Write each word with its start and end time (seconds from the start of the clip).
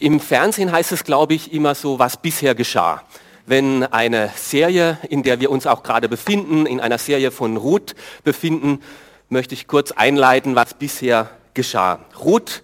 Im 0.00 0.20
Fernsehen 0.20 0.70
heißt 0.70 0.92
es, 0.92 1.02
glaube 1.02 1.34
ich, 1.34 1.52
immer 1.52 1.74
so, 1.74 1.98
was 1.98 2.16
bisher 2.16 2.54
geschah. 2.54 3.02
Wenn 3.46 3.82
eine 3.82 4.30
Serie, 4.36 4.96
in 5.08 5.24
der 5.24 5.40
wir 5.40 5.50
uns 5.50 5.66
auch 5.66 5.82
gerade 5.82 6.08
befinden, 6.08 6.66
in 6.66 6.78
einer 6.78 6.98
Serie 6.98 7.32
von 7.32 7.56
Ruth 7.56 7.96
befinden, 8.22 8.80
möchte 9.28 9.54
ich 9.54 9.66
kurz 9.66 9.90
einleiten, 9.90 10.54
was 10.54 10.74
bisher 10.74 11.30
geschah. 11.52 11.98
Ruth 12.20 12.62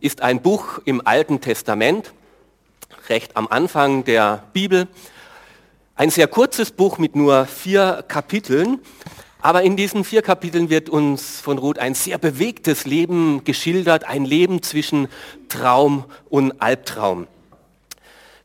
ist 0.00 0.20
ein 0.20 0.42
Buch 0.42 0.80
im 0.84 1.00
Alten 1.06 1.40
Testament, 1.40 2.12
recht 3.08 3.36
am 3.36 3.46
Anfang 3.46 4.02
der 4.02 4.42
Bibel. 4.52 4.88
Ein 5.94 6.10
sehr 6.10 6.26
kurzes 6.26 6.72
Buch 6.72 6.98
mit 6.98 7.14
nur 7.14 7.46
vier 7.46 8.04
Kapiteln, 8.08 8.80
aber 9.44 9.60
in 9.60 9.76
diesen 9.76 10.04
vier 10.04 10.22
Kapiteln 10.22 10.70
wird 10.70 10.88
uns 10.88 11.38
von 11.38 11.58
Ruth 11.58 11.78
ein 11.78 11.94
sehr 11.94 12.16
bewegtes 12.16 12.86
Leben 12.86 13.44
geschildert, 13.44 14.04
ein 14.04 14.24
Leben 14.24 14.62
zwischen 14.62 15.06
Traum 15.50 16.06
und 16.30 16.62
Albtraum. 16.62 17.26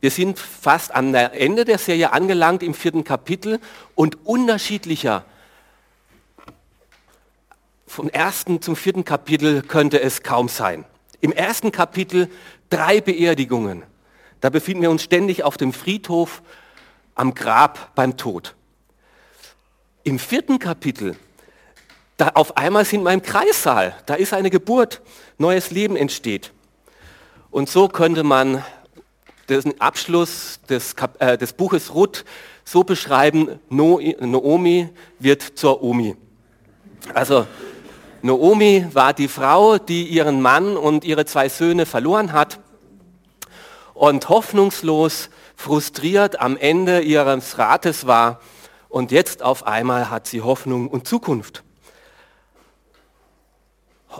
Wir 0.02 0.12
sind 0.12 0.38
fast 0.38 0.94
am 0.94 1.16
Ende 1.16 1.64
der 1.64 1.78
Serie 1.78 2.12
angelangt 2.12 2.64
im 2.64 2.74
vierten 2.74 3.06
Kapitel 3.06 3.62
und 3.96 4.26
unterschiedlicher 4.26 5.24
vom 7.88 8.10
ersten 8.10 8.62
zum 8.62 8.76
vierten 8.76 9.06
Kapitel 9.06 9.62
könnte 9.62 10.02
es 10.02 10.22
kaum 10.22 10.50
sein. 10.50 10.84
Im 11.22 11.32
ersten 11.32 11.72
Kapitel 11.72 12.30
drei 12.70 13.00
Beerdigungen. 13.00 13.84
Da 14.42 14.50
befinden 14.50 14.82
wir 14.82 14.92
uns 14.92 15.04
ständig 15.04 15.46
auf 15.46 15.56
dem 15.56 15.72
Friedhof 15.72 16.42
am 17.16 17.36
Grab 17.36 17.96
beim 17.96 18.18
Tod. 18.18 18.54
Im 20.04 20.18
vierten 20.18 20.60
Kapitel, 20.60 21.18
da 22.16 22.30
auf 22.30 22.56
einmal 22.58 22.86
sind 22.86 23.04
wir 23.04 23.12
im 23.12 23.22
Kreissaal, 23.22 23.96
da 24.06 24.16
ist 24.16 24.34
eine 24.34 24.50
Geburt, 24.50 25.02
neues 25.38 25.72
Leben 25.72 25.96
entsteht. 25.96 26.52
Und 27.52 27.70
so 27.70 27.88
könnte 27.90 28.24
man 28.24 28.64
den 29.50 29.80
Abschluss 29.82 30.60
des, 30.70 30.96
äh, 31.20 31.38
des 31.38 31.54
Buches 31.54 31.94
Ruth 31.94 32.24
so 32.64 32.84
beschreiben, 32.84 33.60
Noomi 33.70 34.90
wird 35.18 35.42
zur 35.42 35.84
Omi. 35.84 36.16
Also 37.14 37.48
Noomi 38.22 38.86
war 38.94 39.14
die 39.14 39.28
Frau, 39.28 39.80
die 39.80 40.04
ihren 40.04 40.42
Mann 40.42 40.78
und 40.78 41.04
ihre 41.04 41.26
zwei 41.26 41.50
Söhne 41.50 41.86
verloren 41.86 42.32
hat 42.32 42.60
und 43.94 44.30
hoffnungslos, 44.30 45.30
frustriert 45.56 46.40
am 46.40 46.56
Ende 46.56 47.02
ihres 47.02 47.58
Rates 47.58 48.08
war 48.08 48.40
und 48.90 49.12
jetzt 49.12 49.44
auf 49.44 49.66
einmal 49.66 50.10
hat 50.10 50.28
sie 50.28 50.42
Hoffnung 50.42 50.90
und 50.90 51.08
Zukunft. 51.08 51.64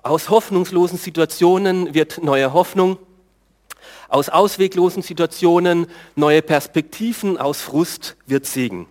Aus 0.04 0.30
hoffnungslosen 0.30 1.00
Situationen 1.00 1.94
wird 1.96 2.24
neue 2.24 2.54
Hoffnung. 2.54 2.98
Aus 4.08 4.30
ausweglosen 4.30 5.02
Situationen 5.02 5.88
neue 6.16 6.44
Perspektiven. 6.44 7.38
Aus 7.38 7.62
Frust 7.62 8.16
wird 8.28 8.46
Segen. 8.46 8.88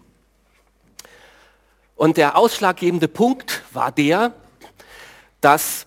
Und 1.95 2.17
der 2.17 2.37
ausschlaggebende 2.37 3.09
Punkt 3.09 3.63
war 3.73 3.93
der, 3.93 4.35
dass 5.41 5.87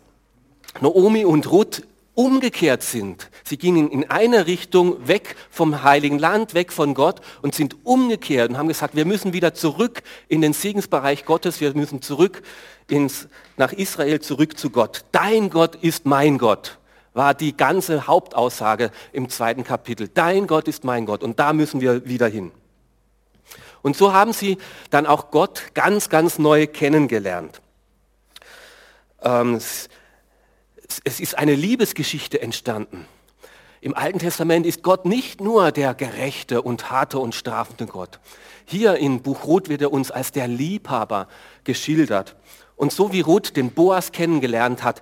Naomi 0.79 1.25
und 1.25 1.51
Ruth 1.51 1.83
umgekehrt 2.13 2.83
sind. 2.83 3.29
Sie 3.43 3.57
gingen 3.57 3.89
in 3.89 4.09
eine 4.09 4.45
Richtung 4.45 5.07
weg 5.07 5.35
vom 5.49 5.83
heiligen 5.83 6.19
Land, 6.19 6.53
weg 6.53 6.71
von 6.71 6.93
Gott 6.93 7.21
und 7.41 7.55
sind 7.55 7.77
umgekehrt 7.85 8.49
und 8.49 8.57
haben 8.57 8.67
gesagt, 8.67 8.95
wir 8.95 9.05
müssen 9.05 9.33
wieder 9.33 9.53
zurück 9.53 10.03
in 10.27 10.41
den 10.41 10.53
Segensbereich 10.53 11.25
Gottes, 11.25 11.61
wir 11.61 11.73
müssen 11.73 12.01
zurück 12.01 12.41
ins, 12.89 13.27
nach 13.57 13.71
Israel, 13.71 14.19
zurück 14.19 14.57
zu 14.57 14.69
Gott. 14.69 15.05
Dein 15.11 15.49
Gott 15.49 15.75
ist 15.75 16.05
mein 16.05 16.37
Gott, 16.37 16.79
war 17.13 17.33
die 17.33 17.55
ganze 17.55 18.07
Hauptaussage 18.07 18.91
im 19.13 19.29
zweiten 19.29 19.63
Kapitel. 19.63 20.09
Dein 20.09 20.47
Gott 20.47 20.67
ist 20.67 20.83
mein 20.83 21.05
Gott 21.05 21.23
und 21.23 21.39
da 21.39 21.53
müssen 21.53 21.79
wir 21.79 22.05
wieder 22.05 22.27
hin. 22.27 22.51
Und 23.81 23.95
so 23.95 24.13
haben 24.13 24.33
sie 24.33 24.57
dann 24.89 25.05
auch 25.05 25.31
Gott 25.31 25.73
ganz, 25.73 26.09
ganz 26.09 26.37
neu 26.37 26.67
kennengelernt. 26.67 27.61
Ähm, 29.23 29.59
es 31.03 31.19
ist 31.19 31.37
eine 31.37 31.55
Liebesgeschichte 31.55 32.41
entstanden. 32.41 33.05
Im 33.79 33.95
Alten 33.95 34.19
Testament 34.19 34.65
ist 34.65 34.83
Gott 34.83 35.05
nicht 35.05 35.41
nur 35.41 35.71
der 35.71 35.93
gerechte 35.93 36.61
und 36.61 36.91
harte 36.91 37.19
und 37.19 37.33
strafende 37.33 37.85
Gott. 37.87 38.19
Hier 38.65 38.95
in 38.95 39.21
Buch 39.21 39.45
Ruth 39.45 39.69
wird 39.69 39.81
er 39.81 39.91
uns 39.91 40.11
als 40.11 40.31
der 40.31 40.47
Liebhaber 40.47 41.27
geschildert. 41.63 42.35
Und 42.75 42.91
so 42.91 43.11
wie 43.11 43.21
Ruth 43.21 43.55
den 43.55 43.71
Boas 43.71 44.11
kennengelernt 44.11 44.83
hat, 44.83 45.01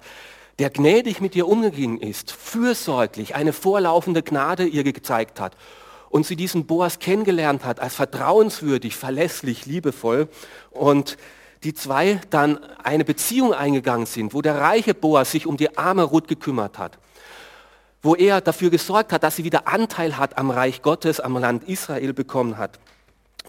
der 0.60 0.70
gnädig 0.70 1.22
mit 1.22 1.36
ihr 1.36 1.48
umgegangen 1.48 2.00
ist, 2.00 2.32
fürsorglich, 2.32 3.36
eine 3.36 3.54
vorlaufende 3.54 4.24
Gnade 4.24 4.66
ihr 4.66 4.84
gezeigt 4.84 5.40
hat 5.40 5.56
und 6.10 6.26
sie 6.26 6.36
diesen 6.36 6.66
Boas 6.66 7.00
kennengelernt 7.00 7.64
hat 7.64 7.80
als 7.80 7.96
vertrauenswürdig, 7.96 8.96
verlässlich, 8.96 9.66
liebevoll 9.66 10.28
und 10.72 11.18
die 11.64 11.74
zwei 11.74 12.22
dann 12.30 12.64
eine 12.84 13.04
Beziehung 13.04 13.54
eingegangen 13.54 14.06
sind, 14.06 14.34
wo 14.34 14.42
der 14.42 14.56
reiche 14.56 14.94
Boas 14.94 15.32
sich 15.32 15.46
um 15.46 15.58
die 15.58 15.78
arme 15.78 16.04
Ruth 16.04 16.28
gekümmert 16.28 16.78
hat, 16.78 16.98
wo 18.02 18.16
er 18.16 18.40
dafür 18.42 18.70
gesorgt 18.70 19.12
hat, 19.12 19.24
dass 19.24 19.36
sie 19.36 19.44
wieder 19.44 19.68
Anteil 19.68 20.18
hat 20.18 20.38
am 20.38 20.52
Reich 20.52 20.82
Gottes, 20.82 21.20
am 21.20 21.38
Land 21.38 21.68
Israel 21.68 22.14
bekommen 22.14 22.58
hat. 22.58 22.80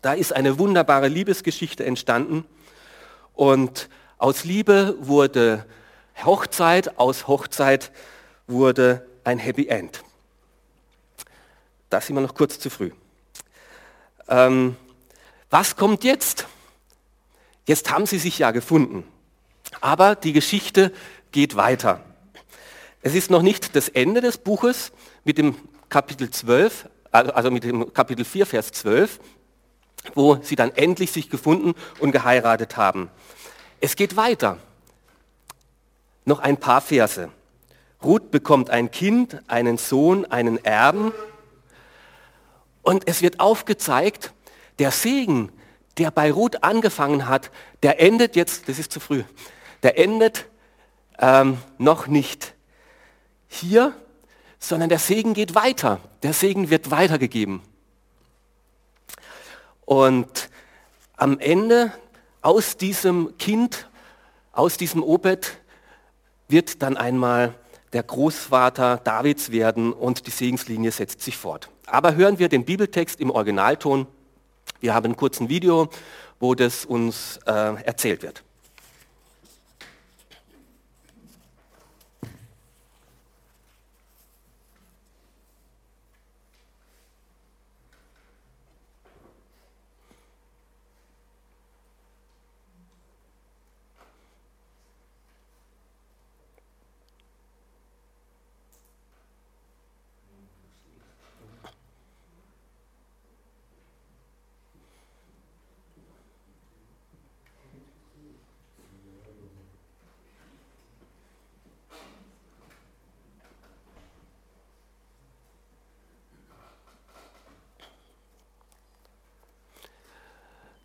Da 0.03 0.15
ist 0.15 0.33
eine 0.35 0.59
wunderbare 0.59 1.09
Liebesgeschichte 1.09 1.85
entstanden 1.85 2.45
und 3.35 3.89
aus 4.19 4.45
Liebe 4.45 4.97
wurde 5.01 5.65
Hochzeit, 6.25 6.99
aus 6.99 7.29
Hochzeit 7.29 7.93
wurde 8.47 9.07
ein 9.25 9.39
Happy 9.39 9.69
End. 9.69 10.03
Das 11.89 12.07
sind 12.07 12.17
wir 12.17 12.21
noch 12.21 12.35
kurz 12.35 12.59
zu 12.59 12.71
früh. 12.71 12.91
Ähm, 14.29 14.77
was 15.49 15.77
kommt 15.77 16.05
jetzt? 16.05 16.47
Jetzt 17.67 17.91
haben 17.91 18.07
sie 18.07 18.19
sich 18.19 18.39
ja 18.39 18.51
gefunden. 18.51 19.05
Aber 19.81 20.15
die 20.15 20.33
Geschichte 20.33 20.93
geht 21.33 21.57
weiter. 21.57 22.05
Es 23.03 23.15
ist 23.15 23.31
noch 23.31 23.43
nicht 23.43 23.77
das 23.77 23.89
Ende 23.89 24.21
des 24.21 24.39
Buches 24.39 24.93
mit 25.25 25.39
dem 25.39 25.57
Kapitel 25.89 26.31
12, 26.31 26.89
also 27.11 27.51
mit 27.51 27.65
dem 27.65 27.93
Kapitel 27.93 28.25
4, 28.25 28.47
Vers 28.47 28.73
12, 28.73 29.19
wo 30.15 30.39
sie 30.43 30.57
dann 30.57 30.71
endlich 30.75 31.11
sich 31.11 31.31
gefunden 31.31 31.75
und 31.99 32.13
geheiratet 32.13 32.77
haben. 32.77 33.11
Es 33.81 33.97
geht 33.97 34.17
weiter. 34.17 34.59
Noch 36.25 36.41
ein 36.41 36.59
paar 36.59 36.81
Verse. 36.81 37.31
Ruth 38.03 38.31
bekommt 38.31 38.71
ein 38.71 38.91
Kind, 38.91 39.41
einen 39.47 39.79
Sohn, 39.79 40.25
einen 40.27 40.63
Erben. 40.65 41.13
Und 42.83 43.09
es 43.09 43.23
wird 43.23 43.41
aufgezeigt, 43.41 44.33
der 44.79 44.91
Segen, 44.91 45.51
der 45.99 46.11
bei 46.11 46.31
Ruth 46.31 46.63
angefangen 46.63 47.29
hat, 47.29 47.51
der 47.83 48.01
endet 48.01 48.37
jetzt, 48.37 48.69
das 48.69 48.79
ist 48.79 48.93
zu 48.93 49.01
früh, 49.01 49.25
der 49.83 49.99
endet 49.99 50.47
ähm, 51.19 51.59
noch 51.79 52.07
nicht 52.07 52.55
hier, 53.49 53.95
sondern 54.59 54.89
der 54.89 54.99
Segen 54.99 55.35
geht 55.35 55.55
weiter. 55.55 56.01
Der 56.23 56.33
Segen 56.33 56.71
wird 56.71 56.91
weitergegeben. 56.91 57.63
Und 59.85 60.51
am 61.17 61.39
Ende 61.39 61.93
aus 62.43 62.77
diesem 62.77 63.37
Kind, 63.39 63.89
aus 64.53 64.77
diesem 64.77 65.03
Obed, 65.03 65.59
wird 66.49 66.83
dann 66.83 66.97
einmal 66.97 67.55
der 67.93 68.03
Großvater 68.03 68.99
Davids 68.99 69.51
werden 69.51 69.93
und 69.93 70.27
die 70.27 70.31
Segenslinie 70.31 70.93
setzt 70.93 71.23
sich 71.23 71.37
fort. 71.37 71.71
Aber 71.87 72.15
hören 72.15 72.39
wir 72.39 72.49
den 72.49 72.65
Bibeltext 72.65 73.21
im 73.21 73.31
Originalton. 73.31 74.07
Wir 74.81 74.95
haben 74.95 75.13
ein 75.13 75.17
kurzes 75.17 75.49
Video, 75.49 75.89
wo 76.39 76.55
das 76.55 76.85
uns 76.85 77.39
äh, 77.47 77.83
erzählt 77.85 78.23
wird. 78.23 78.43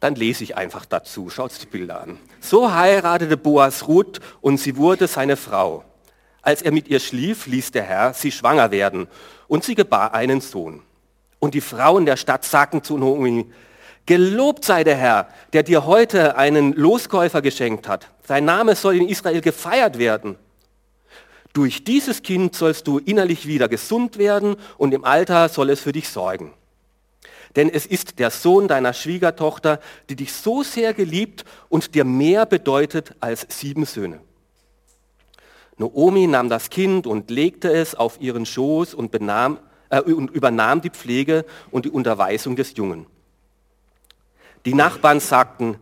Dann 0.06 0.14
lese 0.14 0.44
ich 0.44 0.56
einfach 0.56 0.86
dazu. 0.86 1.32
Schaut 1.32 1.52
die 1.60 1.66
Bilder 1.66 2.00
an. 2.00 2.20
So 2.40 2.72
heiratete 2.72 3.38
Boas 3.38 3.88
Ruth 3.88 4.20
und 4.40 4.60
sie 4.60 4.78
wurde 4.78 5.08
seine 5.08 5.36
Frau. 5.36 5.84
Als 6.44 6.62
er 6.62 6.72
mit 6.72 6.88
ihr 6.90 7.00
schlief, 7.00 7.48
ließ 7.48 7.72
der 7.72 7.82
Herr 7.82 8.14
sie 8.14 8.32
schwanger 8.32 8.70
werden 8.70 9.08
und 9.48 9.64
sie 9.64 9.74
gebar 9.74 10.14
einen 10.14 10.42
Sohn. 10.42 10.84
Und 11.40 11.56
die 11.56 11.62
Frauen 11.62 12.06
der 12.06 12.18
Stadt 12.18 12.46
sagten 12.46 12.84
zu 12.84 13.00
Naomi, 13.00 13.52
Gelobt 14.06 14.64
sei 14.64 14.84
der 14.84 14.96
Herr, 14.96 15.28
der 15.54 15.64
dir 15.64 15.88
heute 15.88 16.38
einen 16.38 16.74
Loskäufer 16.74 17.42
geschenkt 17.42 17.88
hat. 17.88 18.12
Sein 18.28 18.46
Name 18.46 18.76
soll 18.76 18.98
in 18.98 19.10
Israel 19.10 19.42
gefeiert 19.42 19.98
werden. 19.98 20.36
Durch 21.54 21.84
dieses 21.84 22.22
Kind 22.22 22.56
sollst 22.56 22.86
du 22.86 23.00
innerlich 23.00 23.48
wieder 23.48 23.68
gesund 23.68 24.20
werden 24.20 24.58
und 24.78 24.94
im 24.94 25.04
Alter 25.04 25.50
soll 25.50 25.72
es 25.72 25.80
für 25.80 25.94
dich 25.94 26.10
sorgen. 26.10 26.54
Denn 27.56 27.70
es 27.70 27.86
ist 27.86 28.20
der 28.20 28.32
Sohn 28.32 28.68
deiner 28.68 28.94
Schwiegertochter, 28.94 29.80
die 30.10 30.16
dich 30.16 30.34
so 30.34 30.64
sehr 30.64 30.94
geliebt 30.94 31.46
und 31.70 31.96
dir 31.96 32.04
mehr 32.04 32.46
bedeutet 32.46 33.16
als 33.20 33.46
sieben 33.50 33.86
Söhne. 33.86 34.20
Noomi 35.78 36.28
nahm 36.28 36.50
das 36.50 36.70
Kind 36.70 37.08
und 37.08 37.30
legte 37.30 37.72
es 37.72 37.96
auf 37.96 38.20
ihren 38.22 38.46
Schoß 38.46 38.94
und, 38.94 39.12
benahm, 39.12 39.60
äh, 39.90 40.02
und 40.02 40.32
übernahm 40.32 40.82
die 40.82 40.90
Pflege 40.90 41.46
und 41.72 41.86
die 41.86 41.90
Unterweisung 41.90 42.56
des 42.56 42.76
Jungen. 42.78 43.08
Die 44.66 44.74
Nachbarn 44.74 45.20
sagten, 45.20 45.78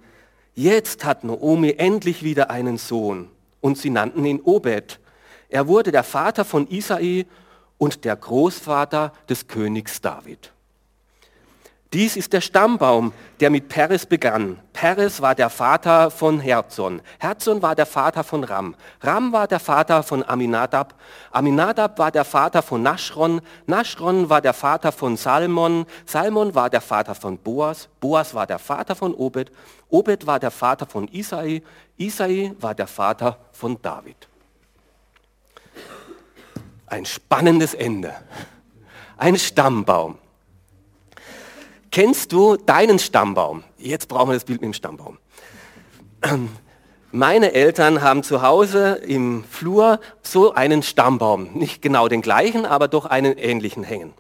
jetzt 0.56 1.06
hat 1.06 1.24
Noomi 1.24 1.76
endlich 1.78 2.24
wieder 2.24 2.50
einen 2.50 2.78
Sohn. 2.78 3.30
Und 3.62 3.78
sie 3.78 3.90
nannten 3.90 4.26
ihn 4.26 4.42
Obed. 4.42 5.00
Er 5.48 5.68
wurde 5.68 5.92
der 5.92 6.04
Vater 6.04 6.44
von 6.44 6.68
Isai 6.68 7.26
und 7.78 8.04
der 8.04 8.18
Großvater 8.18 9.14
des 9.30 9.48
Königs 9.48 10.02
David. 10.02 10.52
Dies 11.94 12.18
ist 12.18 12.34
der 12.34 12.42
Stammbaum, 12.42 13.14
der 13.40 13.52
mit 13.52 13.70
Peres 13.70 14.08
begann. 14.08 14.60
Peres 14.74 15.22
war 15.22 15.36
der 15.36 15.52
Vater 15.52 16.10
von 16.10 16.40
Herzon. 16.40 17.04
Herzon 17.20 17.62
war 17.62 17.76
der 17.76 17.86
Vater 17.86 18.24
von 18.24 18.44
Ram. 18.44 18.74
Ram 19.02 19.32
war 19.32 19.48
der 19.48 19.60
Vater 19.60 20.02
von 20.02 20.28
Aminadab. 20.28 20.96
Aminadab 21.32 22.00
war 22.00 22.10
der 22.10 22.26
Vater 22.26 22.64
von 22.64 22.82
Naschron. 22.82 23.42
Naschron 23.68 24.28
war 24.28 24.42
der 24.42 24.54
Vater 24.54 24.92
von 24.92 25.18
Salmon. 25.18 25.86
Salmon 26.08 26.56
war 26.56 26.72
der 26.72 26.82
Vater 26.82 27.14
von 27.14 27.38
Boas. 27.38 27.88
Boas 28.00 28.34
war 28.34 28.48
der 28.48 28.58
Vater 28.58 28.96
von 28.96 29.14
Obed. 29.14 29.52
Obed 29.90 30.26
war 30.26 30.40
der 30.40 30.52
Vater 30.52 30.88
von 30.88 31.08
Isai. 31.10 31.62
Isai 31.98 32.56
war 32.60 32.74
der 32.74 32.88
Vater 32.88 33.38
von 33.52 33.80
David. 33.84 34.28
Ein 36.88 37.06
spannendes 37.06 37.76
Ende. 37.76 38.16
Ein 39.16 39.38
Stammbaum. 39.38 40.18
Kennst 41.94 42.32
du 42.32 42.56
deinen 42.58 42.98
Stammbaum? 42.98 43.64
Jetzt 43.78 44.08
brauchen 44.08 44.30
wir 44.30 44.34
das 44.34 44.46
Bild 44.46 44.62
mit 44.62 44.70
dem 44.70 44.74
Stammbaum. 44.74 45.20
Meine 47.12 47.54
Eltern 47.54 48.02
haben 48.02 48.24
zu 48.24 48.42
Hause 48.42 48.96
im 49.06 49.44
Flur 49.44 50.00
so 50.24 50.56
einen 50.56 50.82
Stammbaum, 50.82 51.54
nicht 51.54 51.84
genau 51.84 52.08
den 52.08 52.24
gleichen, 52.24 52.66
aber 52.66 52.88
doch 52.88 53.06
einen 53.06 53.38
ähnlichen 53.38 53.84
hängen 53.84 54.16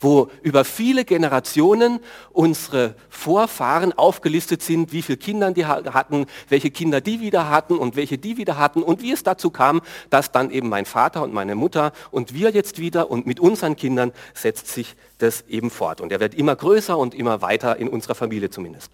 wo 0.00 0.30
über 0.42 0.64
viele 0.64 1.04
Generationen 1.04 2.00
unsere 2.32 2.94
Vorfahren 3.08 3.92
aufgelistet 3.92 4.62
sind, 4.62 4.92
wie 4.92 5.02
viele 5.02 5.18
Kinder 5.18 5.50
die 5.52 5.66
hatten, 5.66 6.26
welche 6.48 6.70
Kinder 6.70 7.00
die 7.00 7.20
wieder 7.20 7.50
hatten 7.50 7.78
und 7.78 7.96
welche 7.96 8.18
die 8.18 8.36
wieder 8.36 8.58
hatten 8.58 8.82
und 8.82 9.02
wie 9.02 9.12
es 9.12 9.22
dazu 9.22 9.50
kam, 9.50 9.80
dass 10.10 10.32
dann 10.32 10.50
eben 10.50 10.68
mein 10.68 10.86
Vater 10.86 11.22
und 11.22 11.32
meine 11.32 11.54
Mutter 11.54 11.92
und 12.10 12.34
wir 12.34 12.50
jetzt 12.50 12.78
wieder 12.78 13.10
und 13.10 13.26
mit 13.26 13.40
unseren 13.40 13.76
Kindern 13.76 14.12
setzt 14.34 14.68
sich 14.68 14.96
das 15.18 15.42
eben 15.48 15.70
fort. 15.70 16.00
Und 16.00 16.12
er 16.12 16.20
wird 16.20 16.34
immer 16.34 16.56
größer 16.56 16.96
und 16.96 17.14
immer 17.14 17.42
weiter 17.42 17.76
in 17.76 17.88
unserer 17.88 18.14
Familie 18.14 18.50
zumindest. 18.50 18.90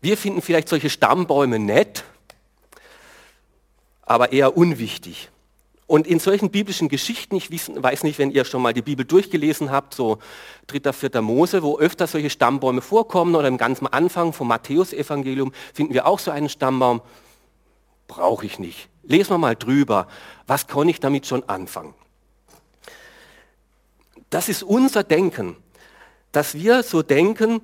Wir 0.00 0.18
finden 0.18 0.42
vielleicht 0.42 0.68
solche 0.68 0.90
Stammbäume 0.90 1.58
nett, 1.58 2.04
aber 4.02 4.32
eher 4.32 4.54
unwichtig. 4.56 5.30
Und 5.86 6.06
in 6.06 6.18
solchen 6.18 6.50
biblischen 6.50 6.88
Geschichten, 6.88 7.36
ich 7.36 7.50
weiß 7.50 8.04
nicht, 8.04 8.18
wenn 8.18 8.30
ihr 8.30 8.44
schon 8.46 8.62
mal 8.62 8.72
die 8.72 8.80
Bibel 8.80 9.04
durchgelesen 9.04 9.70
habt, 9.70 9.94
so 9.94 10.18
dritter, 10.66 10.94
vierter 10.94 11.20
Mose, 11.20 11.62
wo 11.62 11.78
öfter 11.78 12.06
solche 12.06 12.30
Stammbäume 12.30 12.80
vorkommen 12.80 13.34
oder 13.34 13.48
im 13.48 13.58
ganzen 13.58 13.86
Anfang 13.86 14.32
vom 14.32 14.48
Matthäusevangelium 14.48 15.52
finden 15.74 15.92
wir 15.92 16.06
auch 16.06 16.18
so 16.18 16.30
einen 16.30 16.48
Stammbaum. 16.48 17.02
Brauche 18.08 18.46
ich 18.46 18.58
nicht. 18.58 18.88
Lesen 19.02 19.30
wir 19.30 19.38
mal 19.38 19.56
drüber. 19.56 20.08
Was 20.46 20.66
kann 20.66 20.88
ich 20.88 21.00
damit 21.00 21.26
schon 21.26 21.46
anfangen? 21.48 21.94
Das 24.30 24.48
ist 24.48 24.62
unser 24.62 25.04
Denken, 25.04 25.56
dass 26.32 26.54
wir 26.54 26.82
so 26.82 27.02
denken, 27.02 27.60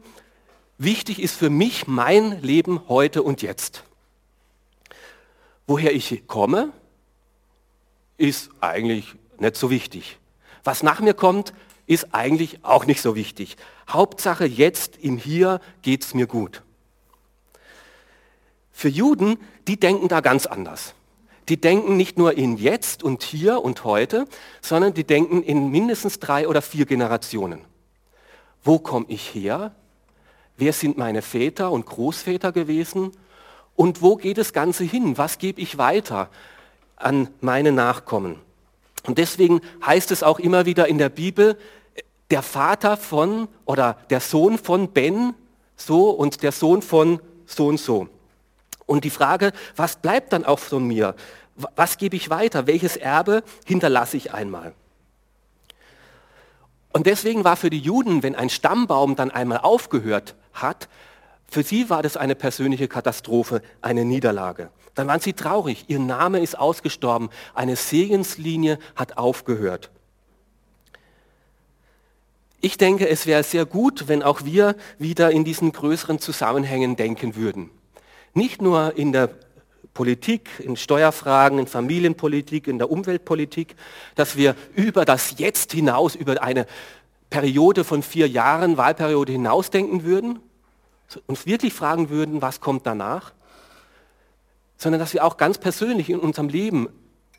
wichtig 0.76 1.22
ist 1.22 1.36
für 1.36 1.50
mich 1.50 1.86
mein 1.86 2.40
Leben 2.42 2.82
heute 2.88 3.22
und 3.22 3.40
jetzt. 3.40 3.82
Woher 5.66 5.92
ich 5.92 6.26
komme, 6.26 6.72
ist 8.20 8.50
eigentlich 8.60 9.14
nicht 9.38 9.56
so 9.56 9.70
wichtig. 9.70 10.18
Was 10.62 10.82
nach 10.82 11.00
mir 11.00 11.14
kommt, 11.14 11.54
ist 11.86 12.14
eigentlich 12.14 12.64
auch 12.64 12.84
nicht 12.84 13.00
so 13.00 13.16
wichtig. 13.16 13.56
Hauptsache 13.88 14.44
jetzt 14.44 14.98
im 14.98 15.16
Hier 15.16 15.60
geht 15.82 16.04
es 16.04 16.14
mir 16.14 16.26
gut. 16.26 16.62
Für 18.70 18.88
Juden, 18.88 19.38
die 19.66 19.80
denken 19.80 20.08
da 20.08 20.20
ganz 20.20 20.46
anders. 20.46 20.94
Die 21.48 21.60
denken 21.60 21.96
nicht 21.96 22.18
nur 22.18 22.36
in 22.36 22.58
jetzt 22.58 23.02
und 23.02 23.22
hier 23.22 23.64
und 23.64 23.84
heute, 23.84 24.26
sondern 24.60 24.94
die 24.94 25.04
denken 25.04 25.42
in 25.42 25.70
mindestens 25.70 26.20
drei 26.20 26.46
oder 26.46 26.62
vier 26.62 26.86
Generationen. 26.86 27.64
Wo 28.62 28.78
komme 28.78 29.06
ich 29.08 29.34
her? 29.34 29.74
Wer 30.56 30.74
sind 30.74 30.98
meine 30.98 31.22
Väter 31.22 31.72
und 31.72 31.86
Großväter 31.86 32.52
gewesen? 32.52 33.12
Und 33.74 34.02
wo 34.02 34.16
geht 34.16 34.36
das 34.36 34.52
Ganze 34.52 34.84
hin? 34.84 35.16
Was 35.16 35.38
gebe 35.38 35.60
ich 35.60 35.78
weiter? 35.78 36.28
An 37.00 37.28
meine 37.40 37.72
Nachkommen. 37.72 38.36
Und 39.06 39.18
deswegen 39.18 39.60
heißt 39.84 40.10
es 40.10 40.22
auch 40.22 40.38
immer 40.38 40.66
wieder 40.66 40.86
in 40.88 40.98
der 40.98 41.08
Bibel, 41.08 41.58
der 42.30 42.42
Vater 42.42 42.96
von 42.96 43.48
oder 43.64 43.96
der 44.10 44.20
Sohn 44.20 44.58
von 44.58 44.88
Ben 44.88 45.34
so 45.76 46.10
und 46.10 46.42
der 46.42 46.52
Sohn 46.52 46.82
von 46.82 47.20
so 47.46 47.66
und 47.66 47.80
so. 47.80 48.08
Und 48.86 49.04
die 49.04 49.10
Frage, 49.10 49.52
was 49.76 49.96
bleibt 49.96 50.32
dann 50.32 50.44
auch 50.44 50.58
von 50.58 50.86
mir? 50.86 51.14
Was 51.76 51.98
gebe 51.98 52.16
ich 52.16 52.30
weiter? 52.30 52.66
Welches 52.66 52.96
Erbe 52.96 53.42
hinterlasse 53.64 54.16
ich 54.16 54.32
einmal? 54.32 54.74
Und 56.92 57.06
deswegen 57.06 57.44
war 57.44 57.56
für 57.56 57.70
die 57.70 57.78
Juden, 57.78 58.22
wenn 58.22 58.34
ein 58.34 58.50
Stammbaum 58.50 59.14
dann 59.16 59.30
einmal 59.30 59.58
aufgehört 59.58 60.34
hat, 60.52 60.88
für 61.50 61.64
sie 61.64 61.90
war 61.90 62.02
das 62.02 62.16
eine 62.16 62.36
persönliche 62.36 62.86
Katastrophe, 62.86 63.60
eine 63.82 64.04
Niederlage. 64.04 64.70
Dann 64.94 65.08
waren 65.08 65.20
sie 65.20 65.32
traurig. 65.32 65.84
Ihr 65.88 65.98
Name 65.98 66.40
ist 66.40 66.58
ausgestorben. 66.58 67.28
Eine 67.54 67.74
Segenslinie 67.74 68.78
hat 68.94 69.18
aufgehört. 69.18 69.90
Ich 72.60 72.76
denke, 72.76 73.08
es 73.08 73.26
wäre 73.26 73.42
sehr 73.42 73.66
gut, 73.66 74.06
wenn 74.06 74.22
auch 74.22 74.44
wir 74.44 74.76
wieder 74.98 75.30
in 75.30 75.44
diesen 75.44 75.72
größeren 75.72 76.18
Zusammenhängen 76.18 76.94
denken 76.94 77.34
würden. 77.34 77.70
Nicht 78.32 78.62
nur 78.62 78.96
in 78.96 79.12
der 79.12 79.30
Politik, 79.92 80.50
in 80.60 80.76
Steuerfragen, 80.76 81.58
in 81.58 81.66
Familienpolitik, 81.66 82.68
in 82.68 82.78
der 82.78 82.90
Umweltpolitik, 82.90 83.74
dass 84.14 84.36
wir 84.36 84.54
über 84.76 85.04
das 85.04 85.38
Jetzt 85.38 85.72
hinaus, 85.72 86.14
über 86.14 86.42
eine 86.42 86.66
Periode 87.28 87.82
von 87.82 88.02
vier 88.02 88.28
Jahren, 88.28 88.76
Wahlperiode 88.76 89.32
hinausdenken 89.32 90.04
würden, 90.04 90.38
uns 91.26 91.46
wirklich 91.46 91.72
fragen 91.72 92.10
würden, 92.10 92.42
was 92.42 92.60
kommt 92.60 92.86
danach, 92.86 93.32
sondern 94.76 95.00
dass 95.00 95.12
wir 95.12 95.24
auch 95.24 95.36
ganz 95.36 95.58
persönlich 95.58 96.08
in 96.10 96.18
unserem 96.18 96.48
Leben 96.48 96.88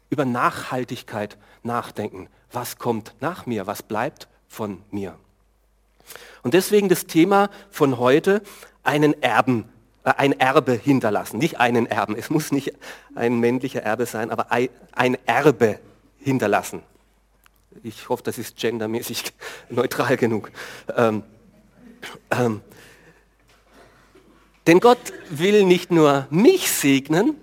über 0.09 0.25
Nachhaltigkeit 0.25 1.37
nachdenken. 1.63 2.29
Was 2.51 2.77
kommt 2.77 3.15
nach 3.19 3.45
mir? 3.45 3.65
Was 3.65 3.81
bleibt 3.81 4.27
von 4.47 4.83
mir? 4.91 5.17
Und 6.43 6.53
deswegen 6.53 6.89
das 6.89 7.07
Thema 7.07 7.49
von 7.69 7.97
heute, 7.97 8.41
einen 8.83 9.21
Erben, 9.21 9.69
äh, 10.03 10.13
ein 10.17 10.39
Erbe 10.39 10.73
hinterlassen. 10.73 11.37
Nicht 11.37 11.59
einen 11.59 11.85
Erben, 11.85 12.15
es 12.15 12.29
muss 12.29 12.51
nicht 12.51 12.73
ein 13.15 13.39
männlicher 13.39 13.83
Erbe 13.83 14.05
sein, 14.05 14.31
aber 14.31 14.47
ein 14.51 15.17
Erbe 15.25 15.79
hinterlassen. 16.19 16.83
Ich 17.83 18.09
hoffe, 18.09 18.23
das 18.23 18.37
ist 18.37 18.57
gendermäßig 18.57 19.33
neutral 19.69 20.17
genug. 20.17 20.51
Ähm, 20.95 21.23
ähm, 22.31 22.61
denn 24.67 24.79
Gott 24.79 25.13
will 25.29 25.63
nicht 25.65 25.91
nur 25.91 26.27
mich 26.29 26.71
segnen, 26.71 27.35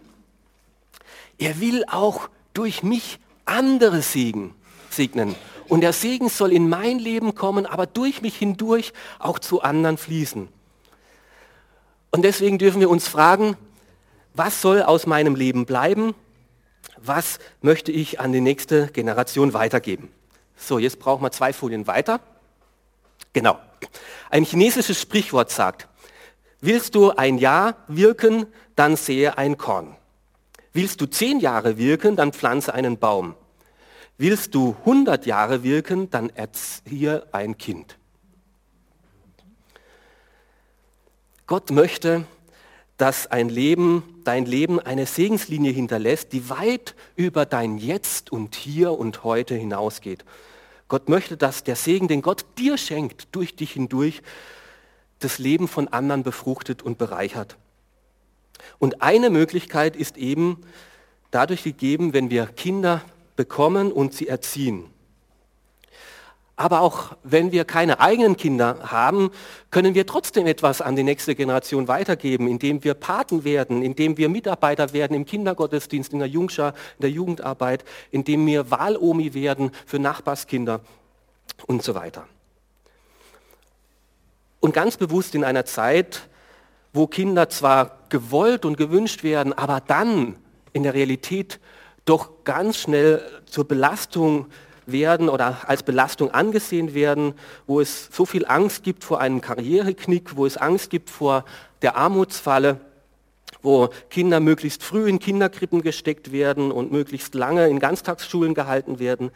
er 1.38 1.60
will 1.60 1.84
auch 1.86 2.28
durch 2.54 2.82
mich 2.82 3.18
andere 3.44 4.02
segnen. 4.02 5.34
Und 5.68 5.82
der 5.82 5.92
Segen 5.92 6.28
soll 6.28 6.52
in 6.52 6.68
mein 6.68 6.98
Leben 6.98 7.34
kommen, 7.34 7.66
aber 7.66 7.86
durch 7.86 8.22
mich 8.22 8.36
hindurch 8.36 8.92
auch 9.18 9.38
zu 9.38 9.62
anderen 9.62 9.98
fließen. 9.98 10.48
Und 12.10 12.22
deswegen 12.22 12.58
dürfen 12.58 12.80
wir 12.80 12.90
uns 12.90 13.06
fragen, 13.06 13.56
was 14.34 14.62
soll 14.62 14.82
aus 14.82 15.06
meinem 15.06 15.34
Leben 15.34 15.66
bleiben? 15.66 16.14
Was 16.96 17.38
möchte 17.60 17.92
ich 17.92 18.20
an 18.20 18.32
die 18.32 18.40
nächste 18.40 18.88
Generation 18.88 19.52
weitergeben? 19.52 20.10
So, 20.56 20.78
jetzt 20.78 20.98
brauchen 20.98 21.22
wir 21.22 21.30
zwei 21.32 21.52
Folien 21.52 21.86
weiter. 21.86 22.20
Genau. 23.32 23.58
Ein 24.30 24.44
chinesisches 24.44 25.00
Sprichwort 25.00 25.50
sagt, 25.50 25.87
Willst 26.60 26.94
du 26.94 27.10
ein 27.10 27.38
Jahr 27.38 27.76
wirken, 27.86 28.46
dann 28.74 28.96
sehe 28.96 29.38
ein 29.38 29.56
Korn. 29.56 29.96
Willst 30.72 31.00
du 31.00 31.06
zehn 31.06 31.40
Jahre 31.40 31.78
wirken, 31.78 32.16
dann 32.16 32.32
pflanze 32.32 32.74
einen 32.74 32.98
Baum. 32.98 33.34
Willst 34.16 34.54
du 34.54 34.76
100 34.80 35.26
Jahre 35.26 35.62
wirken, 35.62 36.10
dann 36.10 36.30
erziehe 36.30 37.26
ein 37.32 37.56
Kind. 37.56 37.96
Gott 41.46 41.70
möchte, 41.70 42.24
dass 42.96 43.28
ein 43.28 43.48
Leben, 43.48 44.20
dein 44.24 44.44
Leben 44.44 44.80
eine 44.80 45.06
Segenslinie 45.06 45.70
hinterlässt, 45.72 46.32
die 46.32 46.50
weit 46.50 46.96
über 47.14 47.46
dein 47.46 47.78
Jetzt 47.78 48.30
und 48.30 48.56
Hier 48.56 48.92
und 48.92 49.22
heute 49.22 49.54
hinausgeht. 49.54 50.24
Gott 50.88 51.08
möchte, 51.08 51.36
dass 51.36 51.62
der 51.62 51.76
Segen, 51.76 52.08
den 52.08 52.22
Gott 52.22 52.44
dir 52.58 52.76
schenkt, 52.76 53.28
durch 53.32 53.54
dich 53.54 53.72
hindurch, 53.72 54.22
das 55.20 55.38
Leben 55.38 55.68
von 55.68 55.88
anderen 55.88 56.22
befruchtet 56.22 56.82
und 56.82 56.98
bereichert. 56.98 57.56
Und 58.78 59.02
eine 59.02 59.30
Möglichkeit 59.30 59.96
ist 59.96 60.16
eben 60.16 60.60
dadurch 61.30 61.64
gegeben, 61.64 62.12
wenn 62.12 62.30
wir 62.30 62.46
Kinder 62.46 63.02
bekommen 63.36 63.92
und 63.92 64.14
sie 64.14 64.28
erziehen. 64.28 64.84
Aber 66.56 66.80
auch 66.80 67.16
wenn 67.22 67.52
wir 67.52 67.64
keine 67.64 68.00
eigenen 68.00 68.36
Kinder 68.36 68.80
haben, 68.82 69.30
können 69.70 69.94
wir 69.94 70.06
trotzdem 70.06 70.44
etwas 70.48 70.80
an 70.80 70.96
die 70.96 71.04
nächste 71.04 71.36
Generation 71.36 71.86
weitergeben, 71.86 72.48
indem 72.48 72.82
wir 72.82 72.94
Paten 72.94 73.44
werden, 73.44 73.80
indem 73.80 74.16
wir 74.16 74.28
Mitarbeiter 74.28 74.92
werden 74.92 75.14
im 75.14 75.24
Kindergottesdienst, 75.24 76.12
in 76.12 76.18
der 76.18 76.26
Jungschar, 76.26 76.74
in 76.96 77.02
der 77.02 77.10
Jugendarbeit, 77.10 77.84
indem 78.10 78.44
wir 78.44 78.72
Wahlomi 78.72 79.34
werden 79.34 79.70
für 79.86 80.00
Nachbarskinder 80.00 80.80
und 81.68 81.84
so 81.84 81.94
weiter. 81.94 82.26
Und 84.60 84.74
ganz 84.74 84.96
bewusst 84.96 85.34
in 85.34 85.44
einer 85.44 85.64
Zeit, 85.64 86.28
wo 86.92 87.06
Kinder 87.06 87.48
zwar 87.48 87.98
gewollt 88.08 88.64
und 88.64 88.76
gewünscht 88.76 89.22
werden, 89.22 89.52
aber 89.52 89.80
dann 89.80 90.36
in 90.72 90.82
der 90.82 90.94
Realität 90.94 91.60
doch 92.04 92.44
ganz 92.44 92.78
schnell 92.78 93.22
zur 93.46 93.68
Belastung 93.68 94.46
werden 94.86 95.28
oder 95.28 95.68
als 95.68 95.82
Belastung 95.82 96.30
angesehen 96.30 96.94
werden, 96.94 97.34
wo 97.66 97.80
es 97.80 98.08
so 98.10 98.24
viel 98.24 98.46
Angst 98.46 98.82
gibt 98.82 99.04
vor 99.04 99.20
einem 99.20 99.40
Karriereknick, 99.40 100.36
wo 100.36 100.46
es 100.46 100.56
Angst 100.56 100.90
gibt 100.90 101.10
vor 101.10 101.44
der 101.82 101.96
Armutsfalle, 101.96 102.80
wo 103.62 103.90
Kinder 104.10 104.40
möglichst 104.40 104.82
früh 104.82 105.08
in 105.08 105.18
Kinderkrippen 105.18 105.82
gesteckt 105.82 106.32
werden 106.32 106.72
und 106.72 106.90
möglichst 106.90 107.34
lange 107.34 107.68
in 107.68 107.80
Ganztagsschulen 107.80 108.54
gehalten 108.54 108.98
werden. 108.98 109.30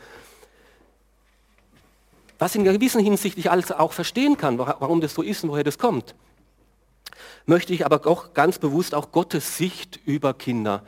Was 2.42 2.56
in 2.56 2.64
gewisser 2.64 2.99
Hinsicht 2.99 3.38
ich 3.38 3.52
alles 3.52 3.70
auch 3.70 3.92
verstehen 3.92 4.37
kann, 4.37 4.58
warum 4.58 5.00
das 5.00 5.14
so 5.14 5.22
ist 5.22 5.44
und 5.44 5.50
woher 5.50 5.62
das 5.62 5.78
kommt, 5.78 6.16
möchte 7.46 7.72
ich 7.72 7.87
aber 7.87 8.04
auch 8.04 8.34
ganz 8.34 8.58
bewusst 8.58 8.96
auch 8.96 9.12
Gottes 9.12 9.56
Sicht 9.56 10.00
über 10.06 10.34
Kinder 10.34 10.82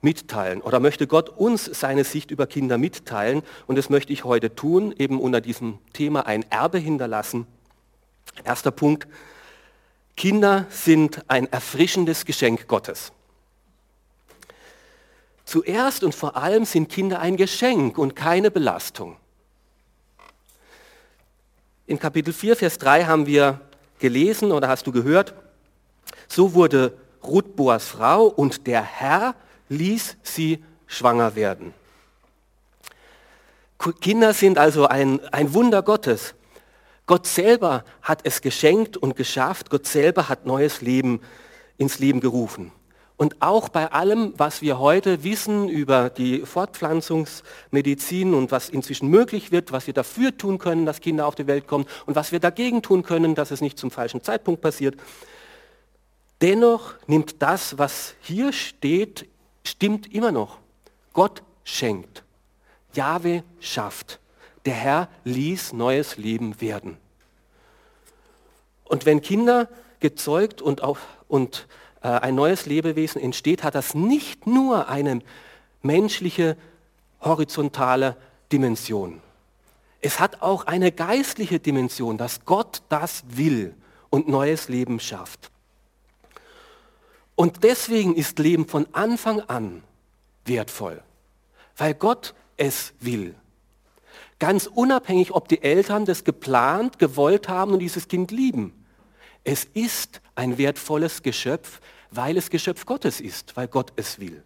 mitteilen 0.00 0.60
oder 0.60 0.80
möchte 0.80 1.06
Gott 1.06 1.28
uns 1.28 1.66
seine 1.66 2.02
Sicht 2.02 2.32
über 2.32 2.48
Kinder 2.48 2.78
mitteilen 2.78 3.44
und 3.68 3.76
das 3.76 3.90
möchte 3.90 4.12
ich 4.12 4.24
heute 4.24 4.56
tun, 4.56 4.92
eben 4.98 5.20
unter 5.20 5.40
diesem 5.40 5.78
Thema 5.92 6.26
ein 6.26 6.44
Erbe 6.50 6.78
hinterlassen. 6.78 7.46
Erster 8.42 8.72
Punkt, 8.72 9.06
Kinder 10.16 10.66
sind 10.68 11.22
ein 11.28 11.46
erfrischendes 11.46 12.24
Geschenk 12.24 12.66
Gottes. 12.66 13.12
Zuerst 15.44 16.02
und 16.02 16.12
vor 16.12 16.36
allem 16.36 16.64
sind 16.64 16.88
Kinder 16.88 17.20
ein 17.20 17.36
Geschenk 17.36 17.98
und 17.98 18.16
keine 18.16 18.50
Belastung. 18.50 19.16
In 21.88 21.98
Kapitel 21.98 22.34
4, 22.34 22.54
Vers 22.54 22.76
3 22.76 23.06
haben 23.06 23.24
wir 23.24 23.62
gelesen 23.98 24.52
oder 24.52 24.68
hast 24.68 24.86
du 24.86 24.92
gehört, 24.92 25.32
so 26.28 26.52
wurde 26.52 26.92
Ruth 27.24 27.56
Boas 27.56 27.88
Frau 27.88 28.26
und 28.26 28.66
der 28.66 28.82
Herr 28.82 29.34
ließ 29.70 30.18
sie 30.22 30.62
schwanger 30.86 31.34
werden. 31.34 31.72
Kinder 34.02 34.34
sind 34.34 34.58
also 34.58 34.86
ein, 34.86 35.24
ein 35.32 35.54
Wunder 35.54 35.82
Gottes. 35.82 36.34
Gott 37.06 37.26
selber 37.26 37.84
hat 38.02 38.20
es 38.24 38.42
geschenkt 38.42 38.98
und 38.98 39.16
geschafft. 39.16 39.70
Gott 39.70 39.86
selber 39.86 40.28
hat 40.28 40.44
neues 40.44 40.82
Leben 40.82 41.22
ins 41.78 42.00
Leben 42.00 42.20
gerufen. 42.20 42.70
Und 43.18 43.42
auch 43.42 43.68
bei 43.68 43.90
allem, 43.90 44.32
was 44.36 44.62
wir 44.62 44.78
heute 44.78 45.24
wissen 45.24 45.68
über 45.68 46.08
die 46.08 46.46
Fortpflanzungsmedizin 46.46 48.32
und 48.32 48.52
was 48.52 48.68
inzwischen 48.68 49.08
möglich 49.08 49.50
wird, 49.50 49.72
was 49.72 49.88
wir 49.88 49.94
dafür 49.94 50.38
tun 50.38 50.58
können, 50.58 50.86
dass 50.86 51.00
Kinder 51.00 51.26
auf 51.26 51.34
die 51.34 51.48
Welt 51.48 51.66
kommen 51.66 51.84
und 52.06 52.14
was 52.14 52.30
wir 52.30 52.38
dagegen 52.38 52.80
tun 52.80 53.02
können, 53.02 53.34
dass 53.34 53.50
es 53.50 53.60
nicht 53.60 53.76
zum 53.76 53.90
falschen 53.90 54.22
Zeitpunkt 54.22 54.60
passiert, 54.62 54.94
dennoch 56.40 56.94
nimmt 57.08 57.42
das, 57.42 57.76
was 57.76 58.14
hier 58.20 58.52
steht, 58.52 59.26
stimmt 59.64 60.14
immer 60.14 60.30
noch. 60.30 60.58
Gott 61.12 61.42
schenkt. 61.64 62.22
Jahwe 62.94 63.42
schafft. 63.58 64.20
Der 64.64 64.74
Herr 64.74 65.08
ließ 65.24 65.72
neues 65.72 66.18
Leben 66.18 66.60
werden. 66.60 66.98
Und 68.84 69.06
wenn 69.06 69.22
Kinder 69.22 69.68
gezeugt 69.98 70.62
und, 70.62 70.84
auf, 70.84 71.00
und 71.26 71.66
äh, 72.02 72.08
ein 72.08 72.34
neues 72.34 72.66
Lebewesen 72.66 73.20
entsteht, 73.20 73.62
hat 73.62 73.74
das 73.74 73.94
nicht 73.94 74.46
nur 74.46 74.88
eine 74.88 75.20
menschliche, 75.82 76.56
horizontale 77.20 78.16
Dimension. 78.52 79.20
Es 80.00 80.20
hat 80.20 80.42
auch 80.42 80.66
eine 80.66 80.92
geistliche 80.92 81.58
Dimension, 81.58 82.18
dass 82.18 82.44
Gott 82.44 82.82
das 82.88 83.24
will 83.28 83.74
und 84.10 84.28
neues 84.28 84.68
Leben 84.68 85.00
schafft. 85.00 85.50
Und 87.34 87.64
deswegen 87.64 88.14
ist 88.14 88.38
Leben 88.38 88.66
von 88.66 88.86
Anfang 88.92 89.40
an 89.40 89.82
wertvoll, 90.44 91.02
weil 91.76 91.94
Gott 91.94 92.34
es 92.56 92.94
will. 93.00 93.34
Ganz 94.38 94.66
unabhängig, 94.66 95.32
ob 95.32 95.48
die 95.48 95.62
Eltern 95.62 96.04
das 96.04 96.24
geplant, 96.24 96.98
gewollt 96.98 97.48
haben 97.48 97.72
und 97.72 97.80
dieses 97.80 98.08
Kind 98.08 98.30
lieben. 98.30 98.72
Es 99.44 99.64
ist 99.64 100.20
ein 100.34 100.58
wertvolles 100.58 101.22
Geschöpf, 101.22 101.80
weil 102.10 102.36
es 102.36 102.50
Geschöpf 102.50 102.86
Gottes 102.86 103.20
ist, 103.20 103.56
weil 103.56 103.68
Gott 103.68 103.92
es 103.96 104.18
will. 104.18 104.42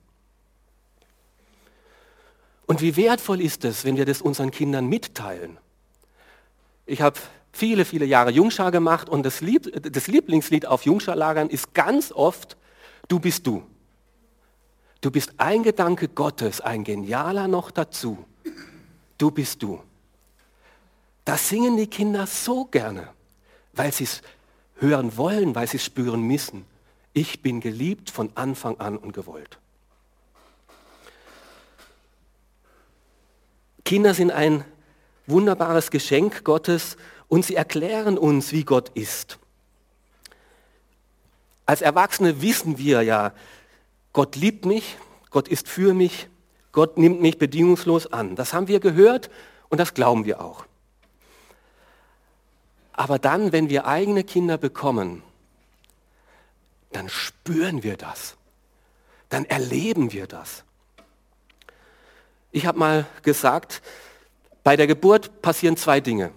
Und 2.66 2.80
wie 2.80 2.96
wertvoll 2.96 3.40
ist 3.40 3.64
es, 3.64 3.84
wenn 3.84 3.96
wir 3.96 4.04
das 4.04 4.22
unseren 4.22 4.50
Kindern 4.50 4.86
mitteilen? 4.86 5.58
Ich 6.86 7.02
habe 7.02 7.18
viele, 7.52 7.84
viele 7.84 8.04
Jahre 8.04 8.30
Jungschar 8.30 8.70
gemacht 8.70 9.08
und 9.08 9.24
das, 9.24 9.40
Lieb, 9.40 9.70
das 9.92 10.06
Lieblingslied 10.06 10.66
auf 10.66 10.84
Jungscharlagern 10.84 11.50
ist 11.50 11.74
ganz 11.74 12.12
oft 12.12 12.56
Du 13.08 13.18
bist 13.18 13.46
du. 13.46 13.62
Du 15.00 15.10
bist 15.10 15.34
ein 15.36 15.62
Gedanke 15.62 16.08
Gottes, 16.08 16.60
ein 16.60 16.84
genialer 16.84 17.48
noch 17.48 17.70
dazu. 17.70 18.24
Du 19.18 19.30
bist 19.30 19.62
du. 19.62 19.82
Das 21.24 21.48
singen 21.48 21.76
die 21.76 21.88
Kinder 21.88 22.26
so 22.26 22.64
gerne, 22.64 23.08
weil 23.72 23.92
sie 23.92 24.04
es 24.04 24.22
hören 24.82 25.16
wollen, 25.16 25.54
weil 25.54 25.66
sie 25.66 25.78
spüren 25.78 26.22
müssen. 26.22 26.66
Ich 27.14 27.40
bin 27.40 27.60
geliebt 27.60 28.10
von 28.10 28.30
Anfang 28.34 28.78
an 28.78 28.98
und 28.98 29.12
gewollt. 29.12 29.58
Kinder 33.84 34.14
sind 34.14 34.30
ein 34.30 34.64
wunderbares 35.26 35.90
Geschenk 35.90 36.44
Gottes 36.44 36.96
und 37.28 37.44
sie 37.44 37.54
erklären 37.54 38.18
uns, 38.18 38.52
wie 38.52 38.64
Gott 38.64 38.90
ist. 38.90 39.38
Als 41.66 41.80
Erwachsene 41.80 42.42
wissen 42.42 42.78
wir 42.78 43.02
ja, 43.02 43.32
Gott 44.12 44.36
liebt 44.36 44.66
mich, 44.66 44.96
Gott 45.30 45.48
ist 45.48 45.68
für 45.68 45.94
mich, 45.94 46.28
Gott 46.72 46.98
nimmt 46.98 47.20
mich 47.20 47.38
bedingungslos 47.38 48.12
an. 48.12 48.36
Das 48.36 48.52
haben 48.52 48.68
wir 48.68 48.80
gehört 48.80 49.30
und 49.68 49.78
das 49.78 49.94
glauben 49.94 50.24
wir 50.24 50.40
auch. 50.40 50.66
Aber 52.92 53.18
dann, 53.18 53.52
wenn 53.52 53.70
wir 53.70 53.86
eigene 53.86 54.24
Kinder 54.24 54.58
bekommen, 54.58 55.22
dann 56.92 57.08
spüren 57.08 57.82
wir 57.82 57.96
das. 57.96 58.36
Dann 59.28 59.44
erleben 59.46 60.12
wir 60.12 60.26
das. 60.26 60.64
Ich 62.50 62.66
habe 62.66 62.78
mal 62.78 63.06
gesagt, 63.22 63.80
bei 64.62 64.76
der 64.76 64.86
Geburt 64.86 65.40
passieren 65.40 65.76
zwei 65.76 66.00
Dinge. 66.00 66.30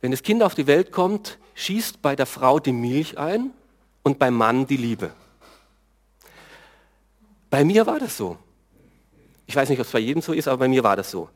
Wenn 0.00 0.10
das 0.10 0.22
Kind 0.22 0.42
auf 0.42 0.54
die 0.54 0.66
Welt 0.66 0.90
kommt, 0.90 1.38
schießt 1.54 2.00
bei 2.00 2.16
der 2.16 2.26
Frau 2.26 2.58
die 2.58 2.72
Milch 2.72 3.18
ein 3.18 3.50
und 4.02 4.18
beim 4.18 4.34
Mann 4.34 4.66
die 4.66 4.78
Liebe. 4.78 5.12
Bei 7.50 7.64
mir 7.64 7.86
war 7.86 8.00
das 8.00 8.16
so. 8.16 8.38
Ich 9.46 9.54
weiß 9.54 9.68
nicht, 9.68 9.78
ob 9.78 9.86
es 9.86 9.92
bei 9.92 9.98
jedem 9.98 10.22
so 10.22 10.32
ist, 10.32 10.48
aber 10.48 10.58
bei 10.58 10.68
mir 10.68 10.82
war 10.82 10.96
das 10.96 11.10
so. 11.10 11.28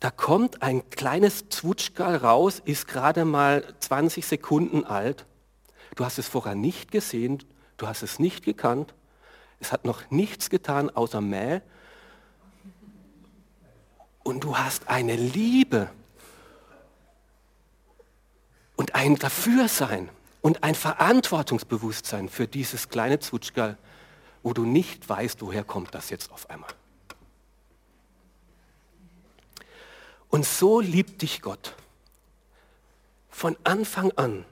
Da 0.00 0.10
kommt 0.10 0.62
ein 0.62 0.88
kleines 0.90 1.48
Zwutschgal 1.48 2.16
raus, 2.16 2.60
ist 2.64 2.86
gerade 2.86 3.24
mal 3.24 3.64
20 3.80 4.26
Sekunden 4.26 4.84
alt. 4.84 5.24
Du 5.94 6.04
hast 6.04 6.18
es 6.18 6.28
vorher 6.28 6.54
nicht 6.54 6.90
gesehen, 6.90 7.42
du 7.78 7.86
hast 7.86 8.02
es 8.02 8.18
nicht 8.18 8.44
gekannt. 8.44 8.94
Es 9.58 9.72
hat 9.72 9.86
noch 9.86 10.10
nichts 10.10 10.50
getan 10.50 10.90
außer 10.90 11.22
Mäh. 11.22 11.60
Und 14.22 14.44
du 14.44 14.58
hast 14.58 14.88
eine 14.88 15.16
Liebe 15.16 15.88
und 18.74 18.94
ein 18.94 19.16
Dafürsein 19.16 20.10
und 20.42 20.62
ein 20.62 20.74
Verantwortungsbewusstsein 20.74 22.28
für 22.28 22.46
dieses 22.46 22.88
kleine 22.88 23.18
Zwutschgal. 23.18 23.78
wo 24.42 24.52
du 24.52 24.64
nicht 24.64 25.08
weißt, 25.08 25.42
woher 25.42 25.64
kommt 25.64 25.92
das 25.92 26.08
jetzt 26.08 26.30
auf 26.30 26.48
einmal. 26.48 26.70
Und 30.28 30.44
so 30.44 30.80
liebt 30.80 31.22
dich 31.22 31.40
Gott. 31.42 31.74
Von 33.30 33.56
Anfang 33.64 34.12
an. 34.12 34.44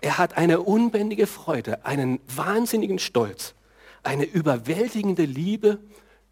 Er 0.00 0.18
hat 0.18 0.36
eine 0.36 0.60
unbändige 0.60 1.26
Freude, 1.26 1.84
einen 1.84 2.20
wahnsinnigen 2.34 2.98
Stolz, 2.98 3.54
eine 4.02 4.24
überwältigende 4.24 5.24
Liebe 5.24 5.78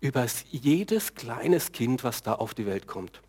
über 0.00 0.26
jedes 0.50 1.14
kleines 1.14 1.73
Kind, 1.73 2.05
was 2.05 2.23
da 2.23 2.35
auf 2.35 2.55
die 2.55 2.67
Welt 2.67 2.87
kommt. 2.87 3.21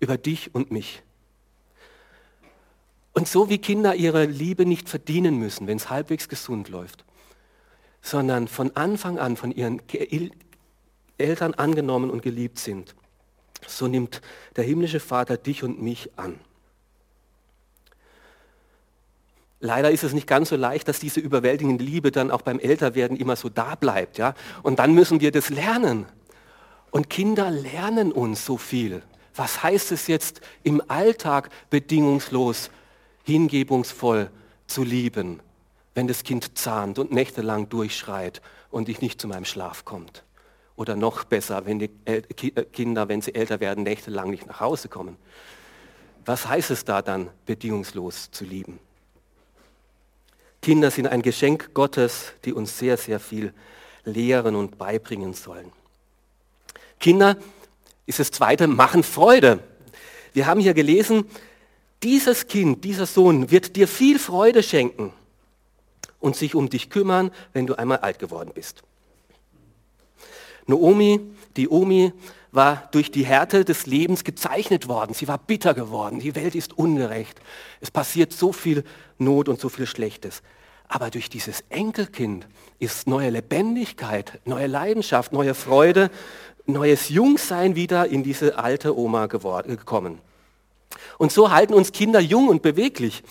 Über 0.00 0.16
dich 0.16 0.54
und 0.54 0.70
mich. 0.70 1.02
Und 3.12 3.28
so 3.28 3.48
wie 3.48 3.58
Kinder 3.58 3.94
ihre 3.94 4.24
Liebe 4.24 4.66
nicht 4.66 4.88
verdienen 4.88 5.38
müssen, 5.38 5.68
wenn 5.68 5.76
es 5.76 5.88
halbwegs 5.88 6.28
gesund 6.28 6.68
läuft, 6.68 7.04
sondern 8.02 8.48
von 8.48 8.74
Anfang 8.76 9.18
an 9.18 9.36
von 9.36 9.52
ihren 9.52 9.80
Eltern 11.16 11.54
angenommen 11.54 12.10
und 12.10 12.22
geliebt 12.22 12.58
sind, 12.58 12.96
so 13.68 13.86
nimmt 13.86 14.20
der 14.56 14.64
himmlische 14.64 15.00
Vater 15.00 15.36
dich 15.36 15.62
und 15.62 15.80
mich 15.80 16.10
an. 16.16 16.38
Leider 19.60 19.90
ist 19.90 20.04
es 20.04 20.12
nicht 20.12 20.26
ganz 20.26 20.50
so 20.50 20.56
leicht, 20.56 20.88
dass 20.88 21.00
diese 21.00 21.20
überwältigende 21.20 21.82
Liebe 21.82 22.10
dann 22.10 22.30
auch 22.30 22.42
beim 22.42 22.58
Älterwerden 22.58 23.16
immer 23.16 23.34
so 23.34 23.48
da 23.48 23.76
bleibt. 23.76 24.18
Ja? 24.18 24.34
Und 24.62 24.78
dann 24.78 24.92
müssen 24.92 25.20
wir 25.20 25.32
das 25.32 25.48
lernen. 25.48 26.04
Und 26.90 27.08
Kinder 27.08 27.50
lernen 27.50 28.12
uns 28.12 28.44
so 28.44 28.58
viel. 28.58 29.02
Was 29.34 29.62
heißt 29.62 29.90
es 29.92 30.06
jetzt 30.06 30.42
im 30.64 30.82
Alltag 30.88 31.48
bedingungslos, 31.70 32.70
hingebungsvoll 33.24 34.30
zu 34.66 34.84
lieben, 34.84 35.40
wenn 35.94 36.08
das 36.08 36.24
Kind 36.24 36.58
zahnt 36.58 36.98
und 36.98 37.10
nächtelang 37.10 37.68
durchschreit 37.70 38.42
und 38.70 38.90
ich 38.90 39.00
nicht 39.00 39.18
zu 39.18 39.28
meinem 39.28 39.46
Schlaf 39.46 39.86
kommt? 39.86 40.23
Oder 40.76 40.96
noch 40.96 41.24
besser, 41.24 41.66
wenn 41.66 41.78
die 41.78 41.90
äh, 42.04 42.22
Kinder, 42.22 43.08
wenn 43.08 43.20
sie 43.20 43.34
älter 43.34 43.60
werden, 43.60 43.84
nächtelang 43.84 44.30
nicht 44.30 44.46
nach 44.46 44.60
Hause 44.60 44.88
kommen. 44.88 45.16
Was 46.24 46.48
heißt 46.48 46.70
es 46.70 46.84
da 46.84 47.02
dann, 47.02 47.30
bedingungslos 47.46 48.30
zu 48.30 48.44
lieben? 48.44 48.78
Kinder 50.62 50.90
sind 50.90 51.06
ein 51.06 51.22
Geschenk 51.22 51.74
Gottes, 51.74 52.32
die 52.44 52.52
uns 52.52 52.78
sehr, 52.78 52.96
sehr 52.96 53.20
viel 53.20 53.52
lehren 54.04 54.54
und 54.56 54.78
beibringen 54.78 55.34
sollen. 55.34 55.70
Kinder, 56.98 57.36
ist 58.06 58.18
das 58.18 58.30
zweite, 58.30 58.66
machen 58.66 59.02
Freude. 59.02 59.60
Wir 60.32 60.46
haben 60.46 60.60
hier 60.60 60.74
gelesen, 60.74 61.24
dieses 62.02 62.46
Kind, 62.48 62.84
dieser 62.84 63.06
Sohn 63.06 63.50
wird 63.50 63.76
dir 63.76 63.88
viel 63.88 64.18
Freude 64.18 64.62
schenken 64.62 65.12
und 66.20 66.36
sich 66.36 66.54
um 66.54 66.68
dich 66.68 66.90
kümmern, 66.90 67.30
wenn 67.52 67.66
du 67.66 67.74
einmal 67.74 67.98
alt 67.98 68.18
geworden 68.18 68.50
bist. 68.54 68.82
Naomi, 70.66 71.20
die 71.56 71.68
Omi, 71.68 72.12
war 72.52 72.88
durch 72.92 73.10
die 73.10 73.26
Härte 73.26 73.64
des 73.64 73.86
Lebens 73.86 74.22
gezeichnet 74.22 74.86
worden. 74.86 75.12
Sie 75.12 75.26
war 75.26 75.38
bitter 75.38 75.74
geworden. 75.74 76.20
Die 76.20 76.36
Welt 76.36 76.54
ist 76.54 76.78
ungerecht. 76.78 77.40
Es 77.80 77.90
passiert 77.90 78.32
so 78.32 78.52
viel 78.52 78.84
Not 79.18 79.48
und 79.48 79.60
so 79.60 79.68
viel 79.68 79.86
Schlechtes. 79.86 80.42
Aber 80.86 81.10
durch 81.10 81.28
dieses 81.28 81.64
Enkelkind 81.68 82.46
ist 82.78 83.08
neue 83.08 83.30
Lebendigkeit, 83.30 84.40
neue 84.44 84.68
Leidenschaft, 84.68 85.32
neue 85.32 85.54
Freude, 85.54 86.10
neues 86.66 87.08
Jungsein 87.08 87.74
wieder 87.74 88.06
in 88.06 88.22
diese 88.22 88.58
alte 88.58 88.96
Oma 88.96 89.26
gekommen. 89.26 90.20
Und 91.18 91.32
so 91.32 91.50
halten 91.50 91.74
uns 91.74 91.92
Kinder 91.92 92.20
jung 92.20 92.48
und 92.48 92.62
beweglich. 92.62 93.22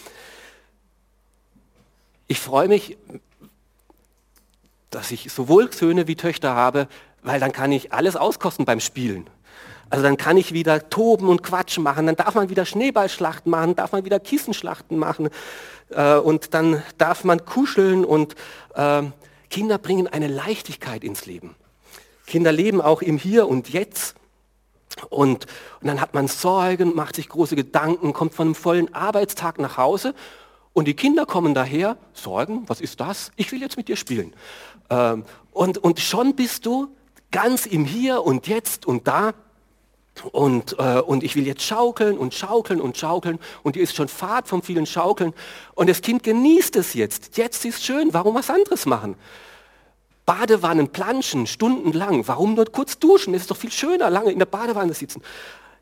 Ich 2.28 2.40
freue 2.40 2.68
mich, 2.68 2.98
dass 4.90 5.12
ich 5.12 5.32
sowohl 5.32 5.72
Söhne 5.72 6.08
wie 6.08 6.16
Töchter 6.16 6.56
habe, 6.56 6.88
weil 7.24 7.40
dann 7.40 7.52
kann 7.52 7.72
ich 7.72 7.94
alles 7.94 8.16
auskosten 8.16 8.66
beim 8.66 8.80
Spielen. 8.80 9.30
Also 9.90 10.04
dann 10.04 10.18
kann 10.18 10.38
ich 10.38 10.54
wieder 10.54 10.90
toben 10.90 11.30
und 11.30 11.44
Quatschen 11.44 11.84
machen, 11.84 12.08
dann 12.08 12.16
darf 12.16 12.36
man 12.36 12.50
wieder 12.50 12.66
Schneeballschlachten 12.66 13.50
machen, 13.50 13.76
darf 13.76 13.92
man 13.92 14.06
wieder 14.06 14.20
Kissenschlachten 14.20 14.98
machen 14.98 15.30
äh, 15.90 16.16
und 16.16 16.54
dann 16.54 16.82
darf 16.98 17.24
man 17.24 17.46
kuscheln 17.46 18.04
und 18.04 18.36
äh, 18.74 19.04
Kinder 19.50 19.78
bringen 19.78 20.08
eine 20.08 20.28
Leichtigkeit 20.28 21.04
ins 21.04 21.28
Leben. 21.28 21.56
Kinder 22.26 22.52
leben 22.52 22.82
auch 22.82 23.02
im 23.02 23.18
Hier 23.18 23.48
und 23.48 23.70
Jetzt. 23.70 24.16
Und, 25.10 25.46
und 25.82 25.88
dann 25.88 26.02
hat 26.02 26.14
man 26.14 26.28
Sorgen, 26.28 26.96
macht 26.96 27.16
sich 27.16 27.30
große 27.30 27.56
Gedanken, 27.56 28.14
kommt 28.14 28.34
von 28.34 28.48
einem 28.48 28.56
vollen 28.56 28.94
Arbeitstag 28.94 29.60
nach 29.60 29.78
Hause 29.78 30.16
und 30.74 30.88
die 30.88 30.96
Kinder 30.96 31.26
kommen 31.26 31.54
daher, 31.54 31.98
Sorgen, 32.14 32.64
was 32.68 32.82
ist 32.82 33.00
das? 33.00 33.32
Ich 33.36 33.52
will 33.52 33.62
jetzt 33.62 33.78
mit 33.78 33.88
dir 33.88 33.96
spielen. 33.96 34.34
Ähm, 34.90 35.24
und, 35.52 35.78
und 35.78 36.00
schon 36.00 36.36
bist 36.36 36.66
du 36.66 36.96
ganz 37.34 37.66
im 37.66 37.84
Hier 37.84 38.24
und 38.24 38.48
Jetzt 38.48 38.86
und 38.86 39.10
da. 39.10 39.34
Und, 40.32 40.78
äh, 40.78 41.00
und 41.00 41.24
ich 41.24 41.36
will 41.36 41.48
jetzt 41.48 41.64
schaukeln 41.64 42.20
und 42.20 42.36
schaukeln 42.36 42.80
und 42.80 42.96
schaukeln 42.96 43.40
und 43.64 43.76
dir 43.76 43.82
ist 43.82 43.96
schon 43.96 44.08
Fahrt 44.08 44.48
vom 44.48 44.62
vielen 44.62 44.86
Schaukeln 44.86 45.34
und 45.74 45.90
das 45.90 46.02
Kind 46.02 46.22
genießt 46.22 46.76
es 46.76 46.94
jetzt. 46.94 47.36
Jetzt 47.36 47.66
ist 47.66 47.84
schön, 47.84 48.14
warum 48.14 48.36
was 48.36 48.52
anderes 48.52 48.86
machen? 48.86 49.16
Badewannen 50.28 50.90
planschen 50.90 51.48
stundenlang, 51.48 52.28
warum 52.28 52.54
nur 52.54 52.66
kurz 52.66 53.00
duschen? 53.00 53.34
Es 53.34 53.42
ist 53.42 53.52
doch 53.52 53.58
viel 53.58 53.72
schöner, 53.72 54.12
lange 54.12 54.32
in 54.32 54.38
der 54.38 54.46
Badewanne 54.46 54.94
sitzen. 54.94 55.24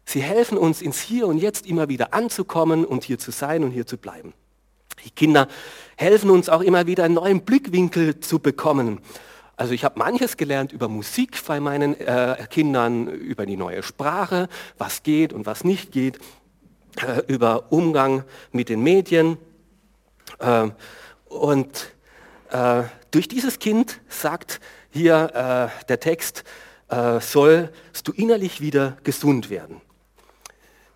Sie 0.06 0.22
helfen 0.22 0.58
uns 0.58 0.82
ins 0.82 1.02
Hier 1.02 1.28
und 1.28 1.38
Jetzt 1.38 1.66
immer 1.68 1.90
wieder 1.90 2.14
anzukommen 2.14 2.86
und 2.86 3.04
hier 3.04 3.20
zu 3.20 3.32
sein 3.32 3.66
und 3.66 3.72
hier 3.72 3.86
zu 3.86 3.98
bleiben. 3.98 4.34
Die 5.04 5.12
Kinder 5.12 5.50
helfen 5.98 6.30
uns 6.30 6.48
auch 6.48 6.62
immer 6.62 6.88
wieder 6.88 7.04
einen 7.04 7.16
neuen 7.16 7.42
Blickwinkel 7.42 8.22
zu 8.22 8.40
bekommen 8.40 9.02
also 9.62 9.76
ich 9.76 9.84
habe 9.84 10.00
manches 10.00 10.38
gelernt 10.38 10.72
über 10.72 10.88
Musik 10.88 11.40
bei 11.46 11.60
meinen 11.60 11.94
äh, 12.00 12.48
Kindern, 12.50 13.06
über 13.06 13.46
die 13.46 13.58
neue 13.58 13.84
Sprache, 13.84 14.50
was 14.80 15.04
geht 15.04 15.34
und 15.34 15.46
was 15.46 15.64
nicht 15.64 15.92
geht, 15.92 16.18
äh, 16.96 17.22
über 17.28 17.72
Umgang 17.72 18.24
mit 18.52 18.70
den 18.70 18.82
Medien. 18.82 19.38
Äh, 20.40 20.70
und 21.26 21.94
äh, 22.50 22.86
durch 23.12 23.28
dieses 23.28 23.60
Kind 23.60 24.02
sagt 24.10 24.62
hier 24.90 25.70
äh, 25.80 25.86
der 25.86 26.00
Text, 26.00 26.44
äh, 26.90 27.20
sollst 27.20 28.08
du 28.08 28.14
innerlich 28.14 28.62
wieder 28.62 28.98
gesund 29.04 29.52
werden. 29.52 29.80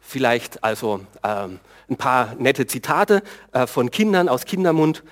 Vielleicht 0.02 0.64
also 0.64 1.02
ähm, 1.24 1.60
ein 1.88 1.98
paar 1.98 2.34
nette 2.40 2.66
Zitate 2.66 3.22
von 3.68 3.92
Kindern 3.92 4.28
aus 4.28 4.46
Kindermund. 4.46 5.04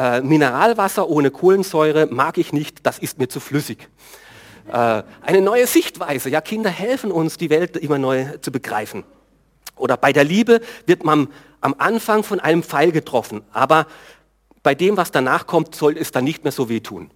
Äh, 0.00 0.22
Mineralwasser 0.22 1.10
ohne 1.10 1.30
Kohlensäure 1.30 2.06
mag 2.06 2.38
ich 2.38 2.54
nicht, 2.54 2.86
das 2.86 2.98
ist 2.98 3.18
mir 3.18 3.28
zu 3.28 3.38
flüssig. 3.38 3.86
Äh, 4.72 5.02
eine 5.20 5.42
neue 5.42 5.66
Sichtweise, 5.66 6.30
ja, 6.30 6.40
Kinder 6.40 6.70
helfen 6.70 7.12
uns, 7.12 7.36
die 7.36 7.50
Welt 7.50 7.76
immer 7.76 7.98
neu 7.98 8.24
zu 8.40 8.50
begreifen. 8.50 9.04
Oder 9.76 9.98
bei 9.98 10.14
der 10.14 10.24
Liebe 10.24 10.62
wird 10.86 11.04
man 11.04 11.28
am 11.60 11.74
Anfang 11.76 12.22
von 12.22 12.40
einem 12.40 12.62
Pfeil 12.62 12.92
getroffen, 12.92 13.42
aber 13.52 13.86
bei 14.62 14.74
dem, 14.74 14.96
was 14.96 15.10
danach 15.10 15.46
kommt, 15.46 15.74
soll 15.74 15.98
es 15.98 16.12
dann 16.12 16.24
nicht 16.24 16.44
mehr 16.44 16.52
so 16.52 16.70
wehtun. 16.70 17.10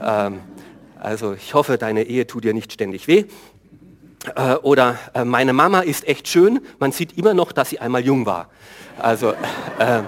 Ähm, 0.00 0.42
also 1.00 1.32
ich 1.32 1.54
hoffe, 1.54 1.76
deine 1.76 2.04
Ehe 2.04 2.28
tut 2.28 2.44
dir 2.44 2.54
nicht 2.54 2.72
ständig 2.72 3.08
weh. 3.08 3.24
Äh, 4.36 4.54
oder 4.62 4.96
äh, 5.14 5.24
meine 5.24 5.52
Mama 5.52 5.80
ist 5.80 6.06
echt 6.06 6.28
schön, 6.28 6.60
man 6.78 6.92
sieht 6.92 7.18
immer 7.18 7.34
noch, 7.34 7.50
dass 7.50 7.70
sie 7.70 7.80
einmal 7.80 8.04
jung 8.04 8.26
war. 8.26 8.48
Also 8.96 9.32
äh, 9.80 10.02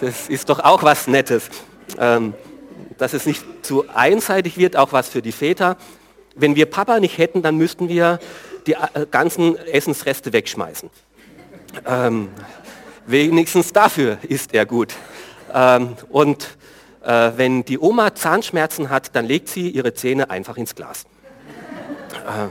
das 0.00 0.28
ist 0.28 0.48
doch 0.48 0.60
auch 0.60 0.82
was 0.82 1.06
Nettes. 1.06 1.48
Ähm, 1.98 2.34
dass 2.98 3.12
es 3.12 3.26
nicht 3.26 3.44
zu 3.62 3.88
einseitig 3.88 4.56
wird, 4.56 4.76
auch 4.76 4.92
was 4.92 5.08
für 5.08 5.22
die 5.22 5.32
Väter. 5.32 5.76
Wenn 6.34 6.56
wir 6.56 6.66
Papa 6.66 7.00
nicht 7.00 7.18
hätten, 7.18 7.42
dann 7.42 7.56
müssten 7.56 7.88
wir 7.88 8.18
die 8.66 8.72
äh, 8.72 9.06
ganzen 9.10 9.56
Essensreste 9.56 10.32
wegschmeißen. 10.32 10.90
Ähm, 11.86 12.28
wenigstens 13.06 13.72
dafür 13.72 14.18
ist 14.22 14.54
er 14.54 14.66
gut. 14.66 14.94
Ähm, 15.52 15.96
und 16.08 16.56
äh, 17.04 17.32
wenn 17.36 17.64
die 17.64 17.78
Oma 17.78 18.14
Zahnschmerzen 18.14 18.90
hat, 18.90 19.14
dann 19.14 19.26
legt 19.26 19.48
sie 19.48 19.70
ihre 19.70 19.94
Zähne 19.94 20.30
einfach 20.30 20.56
ins 20.56 20.74
Glas. 20.74 21.04
Äh, 22.26 22.48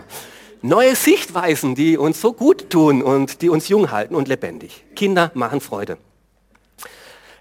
neue 0.62 0.96
Sichtweisen, 0.96 1.76
die 1.76 1.98
uns 1.98 2.22
so 2.22 2.34
gut 2.34 2.70
tun 2.70 3.02
und 3.02 3.42
die 3.42 3.50
uns 3.50 3.68
jung 3.68 3.92
halten 3.92 4.16
und 4.16 4.28
lebendig. 4.28 4.86
Kinder 4.96 5.32
machen 5.34 5.60
Freude. 5.60 5.98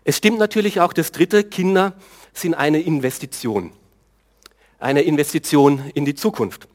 Es 0.05 0.19
stimmt 0.19 0.39
natürlich 0.39 0.81
auch 0.81 0.93
das 0.93 1.13
dritte, 1.13 1.45
Kinder 1.45 1.95
sind 2.35 2.55
eine 2.55 2.81
Investition. 2.81 3.73
Eine 4.79 5.03
Investition 5.03 5.91
in 5.95 6.05
die 6.05 6.15
Zukunft. 6.15 6.69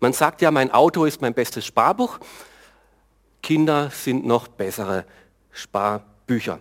Man 0.00 0.12
sagt 0.12 0.42
ja, 0.42 0.52
mein 0.52 0.70
Auto 0.70 1.04
ist 1.04 1.20
mein 1.20 1.34
bestes 1.34 1.66
Sparbuch. 1.66 2.20
Kinder 3.42 3.90
sind 3.90 4.24
noch 4.24 4.46
bessere 4.46 5.04
Sparbücher. 5.50 6.60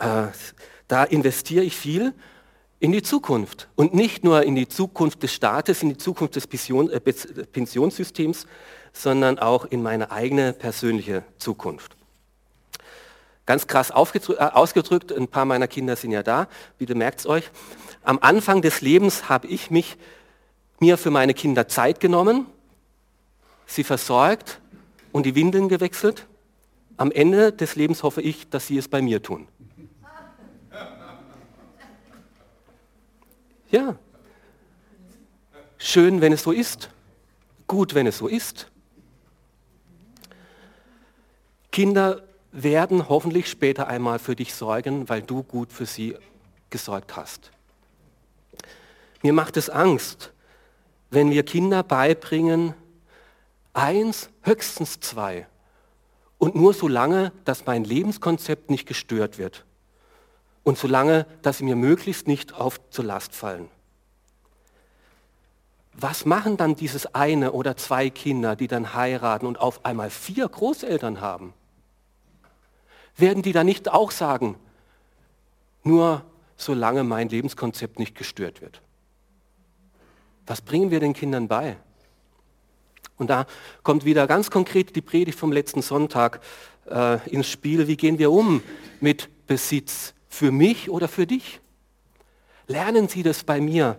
Äh, 0.00 0.26
da 0.88 1.04
investiere 1.04 1.62
ich 1.62 1.76
viel 1.76 2.14
in 2.80 2.90
die 2.90 3.02
Zukunft. 3.02 3.68
Und 3.76 3.94
nicht 3.94 4.24
nur 4.24 4.42
in 4.42 4.56
die 4.56 4.66
Zukunft 4.66 5.22
des 5.22 5.32
Staates, 5.32 5.82
in 5.82 5.90
die 5.90 5.96
Zukunft 5.96 6.34
des 6.34 6.46
äh, 6.46 7.00
Pensionssystems, 7.52 8.46
sondern 8.92 9.38
auch 9.38 9.66
in 9.66 9.82
meine 9.82 10.10
eigene 10.10 10.52
persönliche 10.52 11.22
Zukunft. 11.38 11.96
Ganz 13.46 13.66
krass 13.66 13.90
äh, 13.90 13.94
ausgedrückt, 13.94 15.12
ein 15.12 15.28
paar 15.28 15.44
meiner 15.44 15.68
Kinder 15.68 15.96
sind 15.96 16.12
ja 16.12 16.22
da, 16.22 16.48
bitte 16.78 16.94
merkt 16.94 17.20
es 17.20 17.26
euch. 17.26 17.50
Am 18.02 18.18
Anfang 18.20 18.62
des 18.62 18.80
Lebens 18.80 19.28
habe 19.28 19.46
ich 19.48 19.70
mich 19.70 19.96
mir 20.80 20.96
für 20.96 21.10
meine 21.10 21.34
Kinder 21.34 21.68
Zeit 21.68 22.00
genommen, 22.00 22.46
sie 23.66 23.84
versorgt 23.84 24.60
und 25.12 25.26
die 25.26 25.34
Windeln 25.34 25.68
gewechselt. 25.68 26.26
Am 26.96 27.10
Ende 27.10 27.52
des 27.52 27.76
Lebens 27.76 28.02
hoffe 28.02 28.22
ich, 28.22 28.48
dass 28.48 28.66
sie 28.66 28.78
es 28.78 28.88
bei 28.88 29.02
mir 29.02 29.22
tun. 29.22 29.48
Ja. 33.70 33.96
Schön, 35.78 36.20
wenn 36.20 36.32
es 36.32 36.44
so 36.44 36.52
ist. 36.52 36.90
Gut, 37.66 37.94
wenn 37.94 38.06
es 38.06 38.18
so 38.18 38.28
ist. 38.28 38.70
Kinder 41.72 42.22
werden 42.54 43.08
hoffentlich 43.08 43.50
später 43.50 43.88
einmal 43.88 44.18
für 44.18 44.36
dich 44.36 44.54
sorgen, 44.54 45.08
weil 45.08 45.22
du 45.22 45.42
gut 45.42 45.72
für 45.72 45.86
sie 45.86 46.16
gesorgt 46.70 47.16
hast. 47.16 47.50
Mir 49.22 49.32
macht 49.32 49.56
es 49.56 49.68
Angst, 49.68 50.32
wenn 51.10 51.30
wir 51.30 51.44
Kinder 51.44 51.82
beibringen, 51.82 52.74
eins, 53.72 54.30
höchstens 54.42 55.00
zwei. 55.00 55.48
Und 56.38 56.54
nur 56.54 56.74
so 56.74 56.86
lange, 56.88 57.32
dass 57.44 57.66
mein 57.66 57.84
Lebenskonzept 57.84 58.70
nicht 58.70 58.86
gestört 58.86 59.38
wird. 59.38 59.64
Und 60.62 60.78
so 60.78 60.86
lange, 60.86 61.26
dass 61.42 61.58
sie 61.58 61.64
mir 61.64 61.76
möglichst 61.76 62.28
nicht 62.28 62.54
auf 62.54 62.80
zur 62.90 63.04
Last 63.04 63.34
fallen. 63.34 63.68
Was 65.92 66.24
machen 66.24 66.56
dann 66.56 66.76
dieses 66.76 67.14
eine 67.14 67.52
oder 67.52 67.76
zwei 67.76 68.10
Kinder, 68.10 68.56
die 68.56 68.68
dann 68.68 68.94
heiraten 68.94 69.46
und 69.46 69.58
auf 69.58 69.84
einmal 69.84 70.10
vier 70.10 70.48
Großeltern 70.48 71.20
haben? 71.20 71.54
Werden 73.16 73.42
die 73.42 73.52
dann 73.52 73.66
nicht 73.66 73.90
auch 73.90 74.10
sagen, 74.10 74.56
nur 75.82 76.24
solange 76.56 77.04
mein 77.04 77.28
Lebenskonzept 77.28 77.98
nicht 77.98 78.14
gestört 78.14 78.60
wird? 78.60 78.80
Was 80.46 80.60
bringen 80.60 80.90
wir 80.90 81.00
den 81.00 81.14
Kindern 81.14 81.48
bei? 81.48 81.76
Und 83.16 83.30
da 83.30 83.46
kommt 83.82 84.04
wieder 84.04 84.26
ganz 84.26 84.50
konkret 84.50 84.96
die 84.96 85.00
Predigt 85.00 85.38
vom 85.38 85.52
letzten 85.52 85.82
Sonntag 85.82 86.40
äh, 86.90 87.18
ins 87.28 87.48
Spiel. 87.48 87.86
Wie 87.86 87.96
gehen 87.96 88.18
wir 88.18 88.30
um 88.30 88.62
mit 89.00 89.46
Besitz? 89.46 90.14
Für 90.28 90.50
mich 90.50 90.90
oder 90.90 91.06
für 91.06 91.26
dich? 91.26 91.60
Lernen 92.66 93.08
Sie 93.08 93.22
das 93.22 93.44
bei 93.44 93.60
mir. 93.60 93.96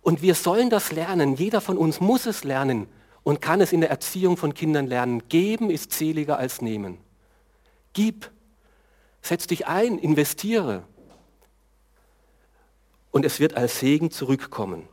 Und 0.00 0.22
wir 0.22 0.34
sollen 0.34 0.70
das 0.70 0.90
lernen. 0.90 1.36
Jeder 1.36 1.60
von 1.60 1.78
uns 1.78 2.00
muss 2.00 2.26
es 2.26 2.42
lernen 2.42 2.88
und 3.22 3.40
kann 3.40 3.60
es 3.60 3.72
in 3.72 3.80
der 3.80 3.90
Erziehung 3.90 4.36
von 4.36 4.54
Kindern 4.54 4.88
lernen. 4.88 5.28
Geben 5.28 5.70
ist 5.70 5.92
seliger 5.92 6.38
als 6.38 6.60
nehmen. 6.60 6.98
Gib. 7.92 8.30
Setz 9.22 9.46
dich 9.46 9.66
ein, 9.66 9.98
investiere. 9.98 10.84
Und 13.10 13.24
es 13.24 13.40
wird 13.40 13.54
als 13.56 13.78
Segen 13.78 14.10
zurückkommen. 14.10 14.88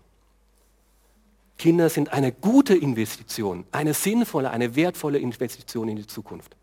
Kinder 1.57 1.89
sind 1.89 2.13
eine 2.13 2.31
gute 2.31 2.75
Investition, 2.75 3.65
eine 3.71 3.93
sinnvolle, 3.93 4.49
eine 4.51 4.75
wertvolle 4.75 5.19
Investition 5.19 5.89
in 5.89 5.97
die 5.97 6.07
Zukunft. 6.07 6.55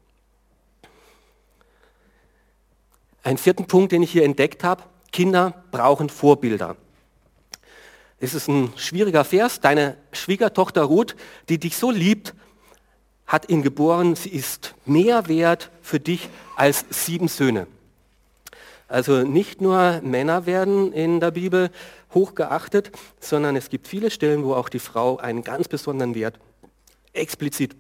Ein 3.23 3.39
vierten 3.39 3.67
Punkt, 3.67 3.93
den 3.93 4.03
ich 4.03 4.13
hier 4.13 4.25
entdeckt 4.25 4.65
habe, 4.65 4.85
Kinder 5.13 5.65
brauchen 5.71 6.09
Vorbilder. 6.09 6.77
Es 8.19 8.35
ist 8.35 8.49
ein 8.49 8.73
schwieriger 8.77 9.25
Vers. 9.25 9.61
Deine 9.61 9.97
Schwiegertochter 10.13 10.83
Ruth, 10.83 11.17
die 11.49 11.59
dich 11.59 11.77
so 11.77 11.91
liebt, 11.91 12.35
hat 13.27 13.49
ihn 13.49 13.63
geboren. 13.63 14.15
Sie 14.15 14.31
ist 14.31 14.75
mehr 14.85 15.29
wert 15.29 15.71
für 15.83 16.01
dich 16.01 16.29
als 16.55 16.85
sieben 16.91 17.29
Söhne. 17.29 17.67
Also 18.89 19.23
nicht 19.23 19.61
nur 19.61 20.01
Männer 20.03 20.47
werden 20.47 20.93
in 20.93 21.19
der 21.19 21.33
Bibel 21.33 21.71
hochgeachtet, 22.15 22.93
sondern 23.21 23.57
es 23.57 23.69
gibt 23.69 23.89
viele 23.89 24.11
Stellen, 24.11 24.45
wo 24.45 24.55
auch 24.55 24.69
die 24.69 24.79
Frau 24.79 25.17
einen 25.17 25.43
ganz 25.43 25.67
besonderen 25.67 26.15
Wert 26.15 26.39
explizit. 27.13 27.77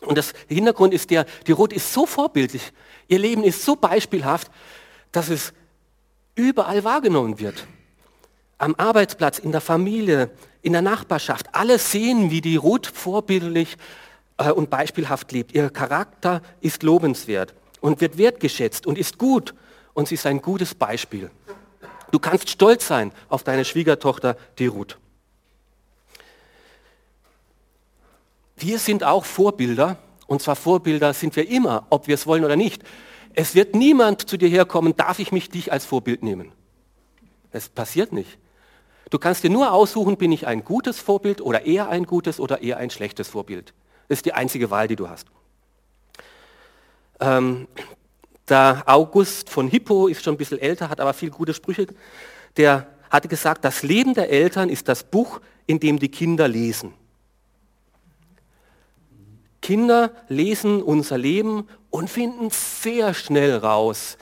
Und 0.00 0.16
das 0.16 0.32
Hintergrund 0.48 0.94
ist 0.94 1.10
der, 1.10 1.26
die 1.46 1.52
Ruth 1.52 1.74
ist 1.74 1.92
so 1.92 2.06
vorbildlich, 2.06 2.72
ihr 3.08 3.18
Leben 3.18 3.44
ist 3.44 3.64
so 3.64 3.76
beispielhaft, 3.76 4.50
dass 5.12 5.28
es 5.28 5.52
überall 6.34 6.84
wahrgenommen 6.84 7.38
wird. 7.38 7.66
Am 8.56 8.74
Arbeitsplatz, 8.76 9.38
in 9.38 9.52
der 9.52 9.60
Familie, 9.60 10.30
in 10.62 10.72
der 10.72 10.82
Nachbarschaft. 10.82 11.46
Alle 11.52 11.78
sehen, 11.78 12.30
wie 12.30 12.40
die 12.40 12.56
Ruth 12.56 12.86
vorbildlich 12.86 13.76
und 14.48 14.70
beispielhaft 14.70 15.30
lebt. 15.32 15.54
Ihr 15.54 15.70
Charakter 15.70 16.42
ist 16.60 16.82
lobenswert 16.82 17.54
und 17.80 18.00
wird 18.00 18.16
wertgeschätzt 18.18 18.86
und 18.86 18.98
ist 18.98 19.18
gut 19.18 19.54
und 19.92 20.08
sie 20.08 20.14
ist 20.14 20.26
ein 20.26 20.40
gutes 20.40 20.74
Beispiel. 20.74 21.30
Du 22.10 22.18
kannst 22.18 22.48
stolz 22.48 22.86
sein 22.86 23.12
auf 23.28 23.42
deine 23.42 23.64
Schwiegertochter, 23.64 24.36
die 24.58 24.66
Ruth. 24.66 24.98
Wir 28.56 28.78
sind 28.78 29.04
auch 29.04 29.24
Vorbilder, 29.24 29.96
und 30.26 30.42
zwar 30.42 30.56
Vorbilder 30.56 31.14
sind 31.14 31.36
wir 31.36 31.48
immer, 31.48 31.86
ob 31.90 32.08
wir 32.08 32.14
es 32.14 32.26
wollen 32.26 32.44
oder 32.44 32.56
nicht. 32.56 32.82
Es 33.32 33.54
wird 33.54 33.74
niemand 33.74 34.28
zu 34.28 34.36
dir 34.36 34.48
herkommen, 34.48 34.96
darf 34.96 35.18
ich 35.18 35.32
mich 35.32 35.50
dich 35.50 35.72
als 35.72 35.86
Vorbild 35.86 36.22
nehmen. 36.22 36.52
Es 37.52 37.68
passiert 37.68 38.12
nicht. 38.12 38.38
Du 39.08 39.18
kannst 39.18 39.44
dir 39.44 39.50
nur 39.50 39.72
aussuchen, 39.72 40.16
bin 40.16 40.30
ich 40.30 40.46
ein 40.46 40.64
gutes 40.64 41.00
Vorbild 41.00 41.40
oder 41.40 41.64
eher 41.64 41.88
ein 41.88 42.04
gutes 42.04 42.38
oder 42.38 42.62
eher 42.62 42.76
ein 42.76 42.90
schlechtes 42.90 43.28
Vorbild. 43.28 43.72
Ist 44.10 44.26
die 44.26 44.32
einzige 44.32 44.70
Wahl, 44.70 44.88
die 44.88 44.96
du 44.96 45.08
hast. 45.08 45.28
Ähm, 47.20 47.68
der 48.48 48.82
August 48.86 49.48
von 49.48 49.68
Hippo 49.68 50.08
ist 50.08 50.24
schon 50.24 50.34
ein 50.34 50.36
bisschen 50.36 50.58
älter, 50.58 50.88
hat 50.88 51.00
aber 51.00 51.14
viele 51.14 51.30
gute 51.30 51.54
Sprüche. 51.54 51.86
Der 52.56 52.88
hatte 53.08 53.28
gesagt, 53.28 53.64
das 53.64 53.84
Leben 53.84 54.14
der 54.14 54.28
Eltern 54.28 54.68
ist 54.68 54.88
das 54.88 55.04
Buch, 55.04 55.40
in 55.66 55.78
dem 55.78 56.00
die 56.00 56.08
Kinder 56.08 56.48
lesen. 56.48 56.92
Kinder 59.62 60.10
lesen 60.26 60.82
unser 60.82 61.16
Leben 61.16 61.68
und 61.90 62.10
finden 62.10 62.50
sehr 62.50 63.14
schnell 63.14 63.58
raus, 63.58 64.18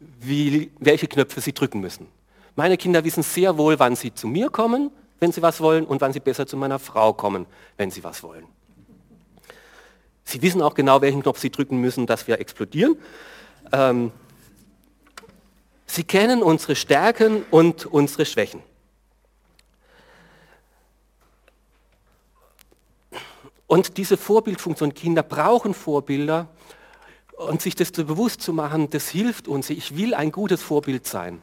wie, 0.00 0.72
welche 0.80 1.06
Knöpfe 1.06 1.40
sie 1.40 1.52
drücken 1.52 1.78
müssen. 1.78 2.08
Meine 2.56 2.76
Kinder 2.76 3.04
wissen 3.04 3.22
sehr 3.22 3.56
wohl, 3.56 3.78
wann 3.78 3.94
sie 3.94 4.12
zu 4.12 4.26
mir 4.26 4.50
kommen, 4.50 4.90
wenn 5.20 5.30
sie 5.30 5.42
was 5.42 5.60
wollen, 5.60 5.84
und 5.84 6.00
wann 6.00 6.12
sie 6.12 6.18
besser 6.18 6.44
zu 6.44 6.56
meiner 6.56 6.80
Frau 6.80 7.12
kommen, 7.12 7.46
wenn 7.76 7.92
sie 7.92 8.02
was 8.02 8.24
wollen. 8.24 8.48
Sie 10.28 10.42
wissen 10.42 10.60
auch 10.60 10.74
genau, 10.74 11.00
welchen 11.00 11.22
Knopf 11.22 11.38
sie 11.38 11.48
drücken 11.48 11.78
müssen, 11.78 12.04
dass 12.04 12.26
wir 12.26 12.38
explodieren. 12.38 12.98
Ähm, 13.72 14.12
sie 15.86 16.04
kennen 16.04 16.42
unsere 16.42 16.76
Stärken 16.76 17.46
und 17.50 17.86
unsere 17.86 18.26
Schwächen. 18.26 18.62
Und 23.66 23.96
diese 23.96 24.18
Vorbildfunktion, 24.18 24.92
Kinder 24.92 25.22
brauchen 25.22 25.72
Vorbilder 25.72 26.48
und 27.32 27.62
sich 27.62 27.74
das 27.74 27.90
bewusst 27.90 28.42
zu 28.42 28.52
machen, 28.52 28.90
das 28.90 29.08
hilft 29.08 29.48
uns. 29.48 29.70
Ich 29.70 29.96
will 29.96 30.12
ein 30.12 30.30
gutes 30.30 30.62
Vorbild 30.62 31.06
sein. 31.06 31.40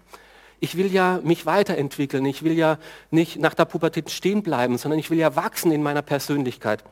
Ich 0.59 0.77
will 0.77 0.93
ja 0.93 1.19
mich 1.23 1.47
weiterentwickeln. 1.47 2.23
Ich 2.25 2.43
will 2.43 2.53
ja 2.53 2.77
nicht 3.09 3.39
nach 3.39 3.55
der 3.55 3.65
Pubertät 3.65 4.11
stehen 4.11 4.43
bleiben, 4.43 4.77
sondern 4.77 4.99
ich 4.99 5.09
will 5.09 5.17
ja 5.17 5.35
wachsen 5.35 5.71
in 5.71 5.81
meiner 5.81 6.03
Persönlichkeit 6.03 6.83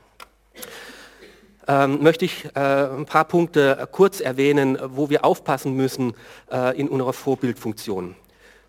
ähm, 1.67 2.01
möchte 2.01 2.25
ich 2.25 2.45
äh, 2.55 2.59
ein 2.59 3.05
paar 3.05 3.25
Punkte 3.25 3.87
kurz 3.91 4.19
erwähnen, 4.19 4.77
wo 4.83 5.09
wir 5.09 5.23
aufpassen 5.25 5.75
müssen 5.75 6.13
äh, 6.51 6.77
in 6.79 6.89
unserer 6.89 7.13
Vorbildfunktion. 7.13 8.15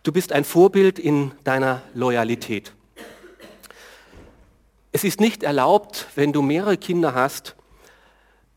Du 0.02 0.12
bist 0.12 0.32
ein 0.32 0.44
Vorbild 0.44 0.98
in 0.98 1.32
deiner 1.44 1.82
Loyalität. 1.94 2.72
Es 4.92 5.02
ist 5.02 5.20
nicht 5.20 5.42
erlaubt, 5.42 6.06
wenn 6.14 6.32
du 6.32 6.42
mehrere 6.42 6.76
Kinder 6.76 7.14
hast, 7.14 7.56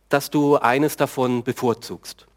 dass 0.09 0.29
du 0.29 0.57
eines 0.57 0.97
davon 0.97 1.43
bevorzugst. 1.43 2.27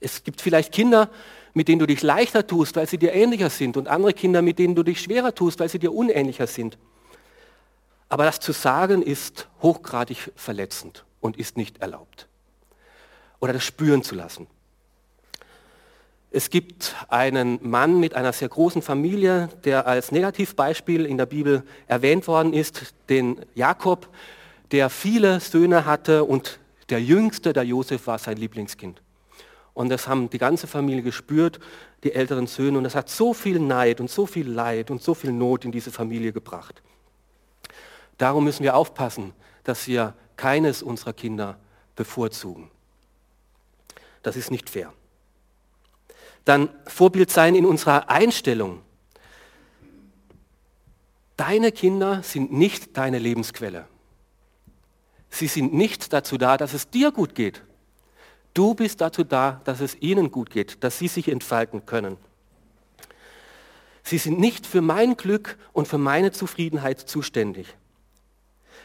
Es 0.00 0.22
gibt 0.22 0.40
vielleicht 0.40 0.72
Kinder, 0.72 1.10
mit 1.54 1.68
denen 1.68 1.78
du 1.78 1.86
dich 1.86 2.02
leichter 2.02 2.46
tust, 2.46 2.76
weil 2.76 2.86
sie 2.86 2.98
dir 2.98 3.12
ähnlicher 3.12 3.50
sind 3.50 3.76
und 3.76 3.88
andere 3.88 4.12
Kinder, 4.12 4.42
mit 4.42 4.58
denen 4.58 4.74
du 4.74 4.82
dich 4.82 5.00
schwerer 5.00 5.34
tust, 5.34 5.60
weil 5.60 5.68
sie 5.68 5.78
dir 5.78 5.92
unähnlicher 5.92 6.46
sind. 6.46 6.78
Aber 8.08 8.24
das 8.24 8.40
zu 8.40 8.52
sagen 8.52 9.02
ist 9.02 9.48
hochgradig 9.62 10.32
verletzend 10.36 11.04
und 11.20 11.36
ist 11.38 11.56
nicht 11.56 11.78
erlaubt. 11.78 12.28
Oder 13.40 13.52
das 13.52 13.64
spüren 13.64 14.02
zu 14.02 14.14
lassen. 14.14 14.46
Es 16.30 16.50
gibt 16.50 16.96
einen 17.08 17.60
Mann 17.62 18.00
mit 18.00 18.14
einer 18.14 18.32
sehr 18.32 18.48
großen 18.48 18.82
Familie, 18.82 19.48
der 19.64 19.86
als 19.86 20.10
Negativbeispiel 20.10 21.06
in 21.06 21.16
der 21.16 21.26
Bibel 21.26 21.62
erwähnt 21.86 22.26
worden 22.26 22.52
ist, 22.52 22.94
den 23.08 23.40
Jakob, 23.54 24.08
der 24.72 24.90
viele 24.90 25.38
Söhne 25.38 25.86
hatte 25.86 26.24
und 26.24 26.58
der 26.88 27.00
jüngste, 27.00 27.52
der 27.52 27.62
Josef, 27.62 28.08
war 28.08 28.18
sein 28.18 28.36
Lieblingskind. 28.36 29.00
Und 29.74 29.88
das 29.88 30.08
haben 30.08 30.30
die 30.30 30.38
ganze 30.38 30.66
Familie 30.66 31.02
gespürt, 31.02 31.60
die 32.04 32.12
älteren 32.12 32.46
Söhne. 32.46 32.78
Und 32.78 32.84
das 32.84 32.94
hat 32.94 33.08
so 33.08 33.34
viel 33.34 33.58
Neid 33.58 34.00
und 34.00 34.10
so 34.10 34.26
viel 34.26 34.48
Leid 34.48 34.90
und 34.90 35.02
so 35.02 35.14
viel 35.14 35.32
Not 35.32 35.64
in 35.64 35.72
diese 35.72 35.90
Familie 35.90 36.32
gebracht. 36.32 36.82
Darum 38.18 38.44
müssen 38.44 38.62
wir 38.62 38.76
aufpassen, 38.76 39.32
dass 39.64 39.86
wir 39.86 40.14
keines 40.36 40.82
unserer 40.82 41.12
Kinder 41.12 41.58
bevorzugen. 41.96 42.70
Das 44.22 44.36
ist 44.36 44.50
nicht 44.50 44.70
fair. 44.70 44.92
Dann 46.44 46.68
Vorbild 46.86 47.30
sein 47.30 47.54
in 47.54 47.66
unserer 47.66 48.10
Einstellung. 48.10 48.82
Deine 51.36 51.72
Kinder 51.72 52.22
sind 52.22 52.52
nicht 52.52 52.96
deine 52.96 53.18
Lebensquelle. 53.18 53.86
Sie 55.30 55.48
sind 55.48 55.74
nicht 55.74 56.12
dazu 56.12 56.38
da, 56.38 56.56
dass 56.56 56.74
es 56.74 56.90
dir 56.90 57.10
gut 57.10 57.34
geht. 57.34 57.62
Du 58.52 58.74
bist 58.74 59.00
dazu 59.00 59.24
da, 59.24 59.60
dass 59.64 59.80
es 59.80 59.96
ihnen 60.00 60.30
gut 60.30 60.50
geht, 60.50 60.84
dass 60.84 60.98
sie 60.98 61.08
sich 61.08 61.28
entfalten 61.28 61.86
können. 61.86 62.16
Sie 64.04 64.18
sind 64.18 64.38
nicht 64.38 64.66
für 64.66 64.80
mein 64.80 65.16
Glück 65.16 65.58
und 65.72 65.88
für 65.88 65.98
meine 65.98 66.30
Zufriedenheit 66.30 67.00
zuständig. 67.00 67.74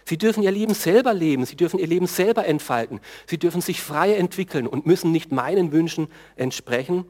Sie 0.05 0.17
dürfen 0.17 0.43
ihr 0.43 0.51
Leben 0.51 0.73
selber 0.73 1.13
leben, 1.13 1.45
sie 1.45 1.55
dürfen 1.55 1.79
ihr 1.79 1.87
Leben 1.87 2.07
selber 2.07 2.45
entfalten, 2.45 2.99
sie 3.27 3.37
dürfen 3.37 3.61
sich 3.61 3.81
frei 3.81 4.15
entwickeln 4.15 4.67
und 4.67 4.85
müssen 4.85 5.11
nicht 5.11 5.31
meinen 5.31 5.71
Wünschen 5.71 6.07
entsprechen. 6.35 7.05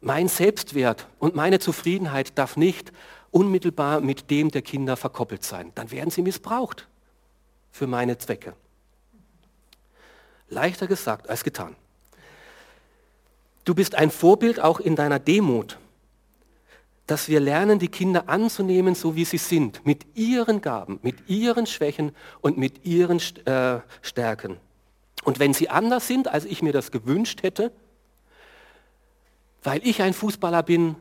Mein 0.00 0.28
Selbstwert 0.28 1.06
und 1.18 1.34
meine 1.34 1.58
Zufriedenheit 1.58 2.36
darf 2.36 2.56
nicht 2.56 2.92
unmittelbar 3.30 4.00
mit 4.00 4.30
dem 4.30 4.50
der 4.50 4.62
Kinder 4.62 4.96
verkoppelt 4.96 5.44
sein. 5.44 5.72
Dann 5.74 5.90
werden 5.90 6.10
sie 6.10 6.22
missbraucht 6.22 6.88
für 7.70 7.86
meine 7.86 8.18
Zwecke. 8.18 8.54
Leichter 10.48 10.86
gesagt 10.86 11.30
als 11.30 11.44
getan. 11.44 11.74
Du 13.64 13.74
bist 13.74 13.94
ein 13.94 14.10
Vorbild 14.10 14.60
auch 14.60 14.80
in 14.80 14.96
deiner 14.96 15.18
Demut, 15.18 15.78
dass 17.12 17.28
wir 17.28 17.40
lernen, 17.40 17.78
die 17.78 17.88
Kinder 17.88 18.30
anzunehmen, 18.30 18.94
so 18.94 19.14
wie 19.16 19.26
sie 19.26 19.36
sind, 19.36 19.84
mit 19.84 20.16
ihren 20.16 20.62
Gaben, 20.62 20.98
mit 21.02 21.28
ihren 21.28 21.66
Schwächen 21.66 22.16
und 22.40 22.56
mit 22.56 22.86
ihren 22.86 23.20
äh, 23.44 23.80
Stärken. 24.00 24.56
Und 25.22 25.38
wenn 25.38 25.52
sie 25.52 25.68
anders 25.68 26.08
sind, 26.08 26.26
als 26.26 26.46
ich 26.46 26.62
mir 26.62 26.72
das 26.72 26.90
gewünscht 26.90 27.42
hätte, 27.42 27.70
weil 29.62 29.86
ich 29.86 30.00
ein 30.00 30.14
Fußballer 30.14 30.62
bin, 30.62 30.96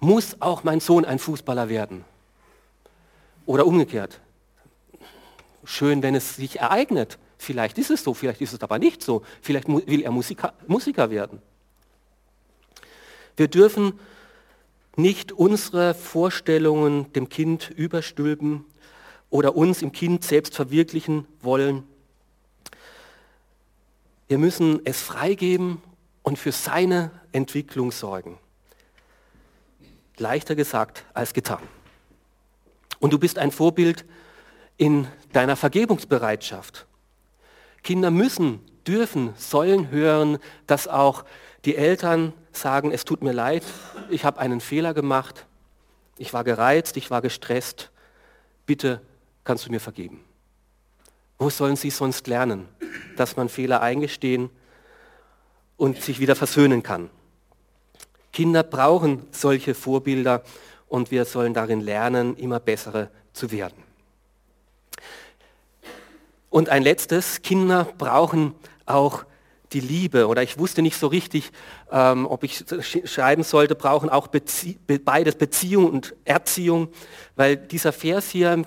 muss 0.00 0.38
auch 0.40 0.64
mein 0.64 0.80
Sohn 0.80 1.04
ein 1.04 1.20
Fußballer 1.20 1.68
werden. 1.68 2.04
Oder 3.46 3.64
umgekehrt. 3.64 4.18
Schön, 5.62 6.02
wenn 6.02 6.16
es 6.16 6.34
sich 6.34 6.58
ereignet. 6.58 7.16
Vielleicht 7.38 7.78
ist 7.78 7.92
es 7.92 8.02
so, 8.02 8.12
vielleicht 8.12 8.40
ist 8.40 8.54
es 8.54 8.60
aber 8.60 8.80
nicht 8.80 9.04
so. 9.04 9.22
Vielleicht 9.40 9.68
will 9.68 10.02
er 10.02 10.10
Musiker, 10.10 10.52
Musiker 10.66 11.10
werden. 11.10 11.40
Wir 13.36 13.46
dürfen 13.46 14.00
nicht 14.96 15.32
unsere 15.32 15.94
Vorstellungen 15.94 17.12
dem 17.12 17.28
Kind 17.28 17.70
überstülpen 17.70 18.64
oder 19.30 19.56
uns 19.56 19.82
im 19.82 19.92
Kind 19.92 20.24
selbst 20.24 20.54
verwirklichen 20.54 21.26
wollen. 21.42 21.82
Wir 24.28 24.38
müssen 24.38 24.80
es 24.84 25.02
freigeben 25.02 25.82
und 26.22 26.38
für 26.38 26.52
seine 26.52 27.10
Entwicklung 27.32 27.90
sorgen. 27.90 28.38
Leichter 30.16 30.54
gesagt 30.54 31.04
als 31.12 31.34
getan. 31.34 31.62
Und 33.00 33.12
du 33.12 33.18
bist 33.18 33.38
ein 33.38 33.50
Vorbild 33.50 34.04
in 34.76 35.06
deiner 35.32 35.56
Vergebungsbereitschaft. 35.56 36.86
Kinder 37.82 38.10
müssen, 38.10 38.60
dürfen, 38.86 39.34
sollen 39.36 39.90
hören, 39.90 40.38
dass 40.66 40.88
auch 40.88 41.24
die 41.64 41.76
Eltern 41.76 42.32
sagen, 42.52 42.90
es 42.90 43.04
tut 43.04 43.22
mir 43.22 43.32
leid, 43.32 43.62
ich 44.10 44.24
habe 44.24 44.38
einen 44.38 44.60
Fehler 44.60 44.94
gemacht, 44.94 45.46
ich 46.18 46.32
war 46.32 46.44
gereizt, 46.44 46.96
ich 46.96 47.10
war 47.10 47.22
gestresst, 47.22 47.90
bitte 48.66 49.00
kannst 49.44 49.66
du 49.66 49.70
mir 49.70 49.80
vergeben. 49.80 50.20
Wo 51.38 51.50
sollen 51.50 51.76
sie 51.76 51.90
sonst 51.90 52.26
lernen, 52.26 52.68
dass 53.16 53.36
man 53.36 53.48
Fehler 53.48 53.80
eingestehen 53.80 54.50
und 55.76 56.00
sich 56.00 56.20
wieder 56.20 56.36
versöhnen 56.36 56.82
kann? 56.82 57.10
Kinder 58.32 58.62
brauchen 58.62 59.26
solche 59.30 59.74
Vorbilder 59.74 60.42
und 60.88 61.10
wir 61.10 61.24
sollen 61.24 61.54
darin 61.54 61.80
lernen, 61.80 62.36
immer 62.36 62.60
bessere 62.60 63.10
zu 63.32 63.50
werden. 63.50 63.82
Und 66.50 66.68
ein 66.68 66.82
letztes, 66.82 67.42
Kinder 67.42 67.88
brauchen 67.98 68.54
auch 68.86 69.24
die 69.74 69.80
Liebe. 69.80 70.28
Oder 70.28 70.42
ich 70.42 70.58
wusste 70.58 70.80
nicht 70.80 70.96
so 70.96 71.08
richtig, 71.08 71.50
ähm, 71.90 72.26
ob 72.26 72.44
ich 72.44 72.64
schreiben 73.04 73.42
sollte, 73.42 73.74
brauchen 73.74 74.08
auch 74.08 74.28
Bezie 74.28 74.78
beides 75.04 75.34
Beziehung 75.34 75.90
und 75.90 76.14
Erziehung, 76.24 76.88
weil 77.36 77.56
dieser 77.56 77.92
Vers 77.92 78.30
hier, 78.30 78.64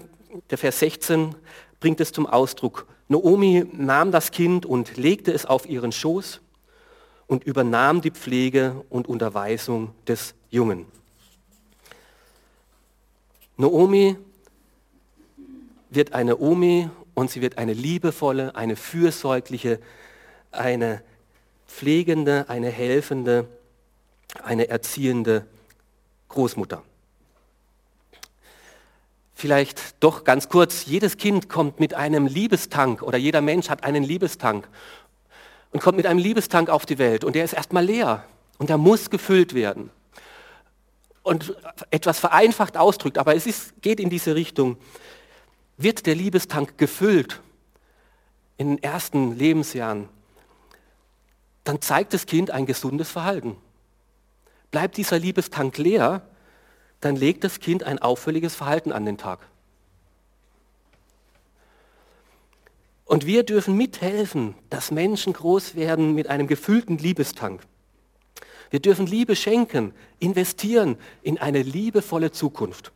der 0.50 0.58
Vers 0.58 0.80
16, 0.80 1.36
bringt 1.80 2.00
es 2.02 2.12
zum 2.12 2.28
Ausdruck. 2.28 2.86
Naomi 3.08 3.66
nahm 3.72 4.12
das 4.12 4.32
Kind 4.32 4.66
und 4.66 4.98
legte 4.98 5.32
es 5.32 5.46
auf 5.46 5.68
ihren 5.68 5.92
Schoß 5.92 6.42
und 7.26 7.44
übernahm 7.44 8.02
die 8.02 8.12
Pflege 8.12 8.84
und 8.90 9.08
Unterweisung 9.08 9.94
des 10.06 10.36
Jungen. 10.50 10.86
Naomi 13.58 14.18
wird 15.90 16.14
eine 16.14 16.38
Omi 16.38 16.90
und 17.14 17.32
sie 17.32 17.42
wird 17.42 17.58
eine 17.58 17.74
liebevolle, 17.74 18.56
eine 18.56 18.76
fürsorgliche, 18.76 19.80
eine 20.58 21.02
pflegende, 21.68 22.46
eine 22.48 22.70
helfende, 22.70 23.48
eine 24.44 24.70
erziehende 24.70 25.46
Großmutter. 26.30 26.84
Vielleicht 29.36 30.04
doch 30.04 30.24
ganz 30.24 30.50
kurz, 30.50 30.88
jedes 30.88 31.18
Kind 31.18 31.48
kommt 31.48 31.80
mit 31.80 31.94
einem 31.94 32.26
Liebestank 32.26 33.04
oder 33.04 33.18
jeder 33.18 33.42
Mensch 33.42 33.70
hat 33.70 33.84
einen 33.84 34.04
Liebestank 34.04 34.68
und 35.72 35.80
kommt 35.80 35.98
mit 35.98 36.08
einem 36.08 36.20
Liebestank 36.20 36.70
auf 36.70 36.88
die 36.88 36.98
Welt 36.98 37.24
und 37.24 37.36
der 37.36 37.46
ist 37.46 37.54
erstmal 37.54 37.86
leer 37.86 38.26
und 38.58 38.70
der 38.70 38.78
muss 38.78 39.10
gefüllt 39.12 39.54
werden. 39.54 39.92
Und 41.22 41.56
etwas 41.92 42.20
vereinfacht 42.20 42.78
ausdrückt, 42.78 43.18
aber 43.18 43.36
es 43.36 43.46
ist, 43.46 43.80
geht 43.82 44.00
in 44.00 44.10
diese 44.10 44.34
Richtung. 44.34 44.78
Wird 45.78 46.08
der 46.08 46.16
Liebestank 46.16 46.78
gefüllt 46.78 47.42
in 48.58 48.70
den 48.70 48.84
ersten 48.84 49.38
Lebensjahren, 49.38 50.10
dann 51.68 51.82
zeigt 51.82 52.14
das 52.14 52.26
Kind 52.26 52.50
ein 52.52 52.66
gesundes 52.66 53.12
Verhalten. 53.12 53.58
Bleibt 54.72 54.96
dieser 54.96 55.20
Liebestank 55.20 55.78
leer, 55.78 56.22
dann 57.02 57.16
legt 57.16 57.44
das 57.44 57.60
Kind 57.60 57.84
ein 57.84 58.00
auffälliges 58.00 58.56
Verhalten 58.56 58.92
an 58.92 59.06
den 59.06 59.18
Tag. 59.18 59.40
Und 63.04 63.26
wir 63.26 63.44
dürfen 63.44 63.76
mithelfen, 63.76 64.56
dass 64.70 64.92
Menschen 64.92 65.34
groß 65.34 65.76
werden 65.76 66.14
mit 66.14 66.28
einem 66.28 66.48
gefüllten 66.48 66.98
Liebestank. 66.98 67.62
Wir 68.70 68.82
dürfen 68.82 69.06
Liebe 69.06 69.36
schenken, 69.36 69.94
investieren 70.20 70.98
in 71.22 71.38
eine 71.38 71.62
liebevolle 71.62 72.32
Zukunft. 72.32 72.92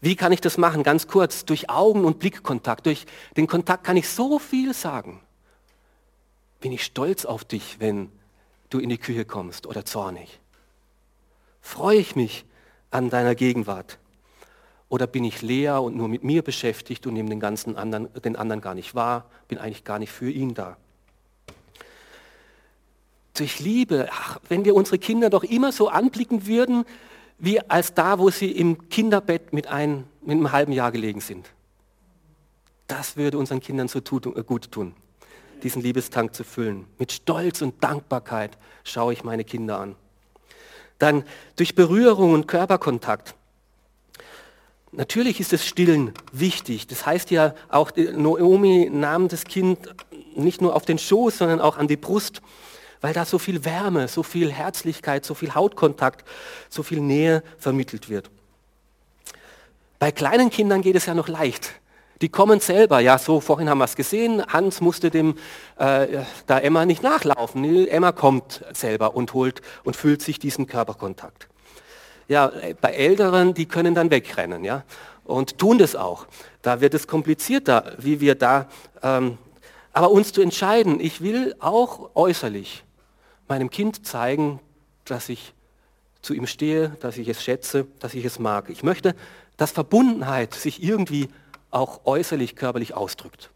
Wie 0.00 0.16
kann 0.16 0.32
ich 0.32 0.40
das 0.40 0.58
machen? 0.58 0.82
Ganz 0.82 1.06
kurz, 1.08 1.44
durch 1.44 1.68
Augen- 1.70 2.04
und 2.04 2.18
Blickkontakt. 2.18 2.86
Durch 2.86 3.04
den 3.36 3.46
Kontakt 3.46 3.84
kann 3.84 3.96
ich 3.96 4.08
so 4.08 4.38
viel 4.38 4.74
sagen. 4.74 5.20
Bin 6.60 6.72
ich 6.72 6.84
stolz 6.84 7.24
auf 7.24 7.44
dich, 7.44 7.76
wenn 7.80 8.10
du 8.68 8.78
in 8.78 8.88
die 8.88 8.98
Küche 8.98 9.24
kommst 9.24 9.66
oder 9.66 9.84
zornig? 9.84 10.40
Freue 11.60 11.98
ich 11.98 12.16
mich 12.16 12.44
an 12.90 13.10
deiner 13.10 13.34
Gegenwart? 13.34 13.98
Oder 14.88 15.06
bin 15.06 15.24
ich 15.24 15.40
leer 15.40 15.82
und 15.82 15.96
nur 15.96 16.08
mit 16.08 16.24
mir 16.24 16.42
beschäftigt 16.42 17.06
und 17.06 17.14
nehme 17.14 17.28
den 17.28 17.40
ganzen 17.40 17.76
anderen, 17.76 18.12
den 18.22 18.36
anderen 18.36 18.60
gar 18.60 18.74
nicht 18.74 18.94
wahr, 18.94 19.30
bin 19.46 19.58
eigentlich 19.58 19.84
gar 19.84 19.98
nicht 19.98 20.10
für 20.10 20.30
ihn 20.30 20.54
da? 20.54 20.76
Durch 23.34 23.60
Liebe, 23.60 24.08
ach, 24.10 24.40
wenn 24.48 24.64
wir 24.64 24.74
unsere 24.74 24.98
Kinder 24.98 25.30
doch 25.30 25.44
immer 25.44 25.70
so 25.70 25.88
anblicken 25.88 26.46
würden, 26.46 26.84
wie 27.38 27.60
als 27.70 27.94
da, 27.94 28.18
wo 28.18 28.30
sie 28.30 28.50
im 28.50 28.88
Kinderbett 28.88 29.52
mit, 29.52 29.66
ein, 29.68 30.04
mit 30.20 30.32
einem 30.32 30.52
halben 30.52 30.72
Jahr 30.72 30.92
gelegen 30.92 31.20
sind. 31.20 31.48
Das 32.86 33.16
würde 33.16 33.38
unseren 33.38 33.60
Kindern 33.60 33.88
so 33.88 34.00
äh, 34.00 34.42
gut 34.42 34.72
tun, 34.72 34.94
diesen 35.64 35.82
Liebestank 35.82 36.34
zu 36.34 36.44
füllen. 36.44 36.86
Mit 36.98 37.12
Stolz 37.12 37.62
und 37.62 37.82
Dankbarkeit 37.82 38.58
schaue 38.84 39.12
ich 39.12 39.24
meine 39.24 39.44
Kinder 39.44 39.78
an. 39.78 39.96
Dann 40.98 41.24
durch 41.56 41.74
Berührung 41.74 42.32
und 42.32 42.46
Körperkontakt. 42.46 43.34
Natürlich 44.92 45.40
ist 45.40 45.52
das 45.52 45.64
Stillen 45.64 46.12
wichtig. 46.32 46.86
Das 46.86 47.06
heißt 47.06 47.30
ja 47.30 47.54
auch, 47.68 47.92
Naomi 47.96 48.90
nahm 48.92 49.28
das 49.28 49.44
Kind 49.44 49.78
nicht 50.34 50.60
nur 50.60 50.74
auf 50.74 50.84
den 50.84 50.98
Schoß, 50.98 51.38
sondern 51.38 51.60
auch 51.60 51.76
an 51.76 51.88
die 51.88 51.96
Brust 51.96 52.42
weil 53.00 53.14
da 53.14 53.24
so 53.24 53.38
viel 53.38 53.64
Wärme, 53.64 54.08
so 54.08 54.22
viel 54.22 54.52
Herzlichkeit, 54.52 55.24
so 55.24 55.34
viel 55.34 55.54
Hautkontakt, 55.54 56.26
so 56.68 56.82
viel 56.82 57.00
Nähe 57.00 57.42
vermittelt 57.58 58.08
wird. 58.08 58.30
Bei 59.98 60.12
kleinen 60.12 60.50
Kindern 60.50 60.82
geht 60.82 60.96
es 60.96 61.06
ja 61.06 61.14
noch 61.14 61.28
leicht. 61.28 61.74
Die 62.20 62.28
kommen 62.28 62.60
selber, 62.60 63.00
ja, 63.00 63.16
so 63.16 63.40
vorhin 63.40 63.70
haben 63.70 63.78
wir 63.78 63.86
es 63.86 63.96
gesehen, 63.96 64.44
Hans 64.46 64.82
musste 64.82 65.10
dem 65.10 65.36
äh, 65.78 66.18
da 66.46 66.58
Emma 66.58 66.84
nicht 66.84 67.02
nachlaufen. 67.02 67.88
Emma 67.88 68.12
kommt 68.12 68.62
selber 68.74 69.14
und 69.16 69.32
holt 69.32 69.62
und 69.84 69.96
fühlt 69.96 70.20
sich 70.20 70.38
diesen 70.38 70.66
Körperkontakt. 70.66 71.48
Ja, 72.28 72.52
bei 72.80 72.92
Älteren, 72.92 73.54
die 73.54 73.66
können 73.66 73.94
dann 73.94 74.10
wegrennen, 74.10 74.64
ja, 74.64 74.84
und 75.24 75.58
tun 75.58 75.78
das 75.78 75.96
auch. 75.96 76.26
Da 76.60 76.80
wird 76.82 76.92
es 76.92 77.06
komplizierter, 77.06 77.94
wie 77.98 78.20
wir 78.20 78.34
da, 78.34 78.68
ähm, 79.02 79.38
aber 79.92 80.10
uns 80.10 80.32
zu 80.32 80.42
entscheiden, 80.42 81.00
ich 81.00 81.22
will 81.22 81.54
auch 81.58 82.10
äußerlich 82.14 82.84
meinem 83.48 83.70
Kind 83.70 84.06
zeigen, 84.06 84.60
dass 85.06 85.28
ich 85.28 85.54
zu 86.22 86.34
ihm 86.34 86.46
stehe, 86.46 86.90
dass 87.00 87.16
ich 87.16 87.28
es 87.28 87.42
schätze, 87.42 87.86
dass 87.98 88.14
ich 88.14 88.24
es 88.24 88.38
mag. 88.38 88.68
Ich 88.68 88.82
möchte, 88.82 89.16
dass 89.56 89.72
Verbundenheit 89.72 90.54
sich 90.54 90.82
irgendwie 90.82 91.28
auch 91.70 92.00
äußerlich, 92.04 92.56
körperlich 92.56 92.94
ausdrückt. 92.94 93.50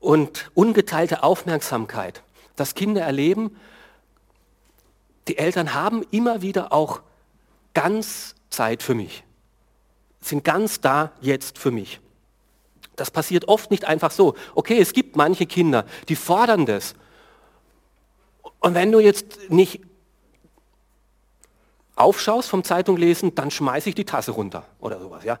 Und 0.00 0.50
ungeteilte 0.54 1.22
Aufmerksamkeit, 1.22 2.22
dass 2.56 2.74
Kinder 2.74 3.02
erleben, 3.02 3.56
die 5.26 5.38
Eltern 5.38 5.74
haben 5.74 6.04
immer 6.10 6.40
wieder 6.42 6.72
auch 6.72 7.00
ganz 7.74 8.34
Zeit 8.50 8.82
für 8.82 8.94
mich, 8.94 9.24
sind 10.20 10.44
ganz 10.44 10.80
da 10.80 11.12
jetzt 11.20 11.58
für 11.58 11.70
mich. 11.70 12.00
Das 12.96 13.10
passiert 13.10 13.46
oft 13.46 13.70
nicht 13.70 13.84
einfach 13.84 14.10
so. 14.10 14.34
Okay, 14.54 14.78
es 14.80 14.92
gibt 14.92 15.16
manche 15.16 15.46
Kinder, 15.46 15.84
die 16.08 16.16
fordern 16.16 16.66
das. 16.66 16.94
Und 18.60 18.74
wenn 18.74 18.90
du 18.90 18.98
jetzt 18.98 19.50
nicht 19.50 19.80
aufschaust 21.98 22.48
vom 22.48 22.64
Zeitung 22.64 22.96
lesen, 22.96 23.34
dann 23.34 23.50
schmeiße 23.50 23.88
ich 23.90 23.94
die 23.94 24.04
Tasse 24.04 24.32
runter 24.32 24.64
oder 24.80 25.00
sowas. 25.00 25.24
Ja? 25.24 25.38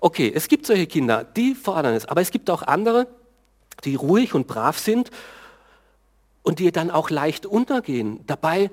Okay, 0.00 0.32
es 0.34 0.48
gibt 0.48 0.66
solche 0.66 0.86
Kinder, 0.86 1.24
die 1.24 1.54
fordern 1.54 1.94
es, 1.94 2.06
aber 2.06 2.20
es 2.20 2.30
gibt 2.30 2.50
auch 2.50 2.62
andere, 2.62 3.06
die 3.84 3.94
ruhig 3.94 4.34
und 4.34 4.46
brav 4.46 4.78
sind 4.78 5.10
und 6.42 6.58
die 6.58 6.72
dann 6.72 6.90
auch 6.90 7.10
leicht 7.10 7.46
untergehen. 7.46 8.24
Dabei 8.26 8.70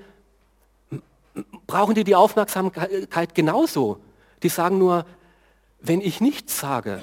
brauchen 1.68 1.96
die 1.96 2.04
die 2.04 2.16
Aufmerksamkeit 2.16 3.36
genauso. 3.36 4.00
Die 4.44 4.50
sagen 4.50 4.78
nur, 4.78 5.06
wenn 5.82 6.02
ich 6.02 6.22
nichts 6.22 6.60
sage, 6.60 7.02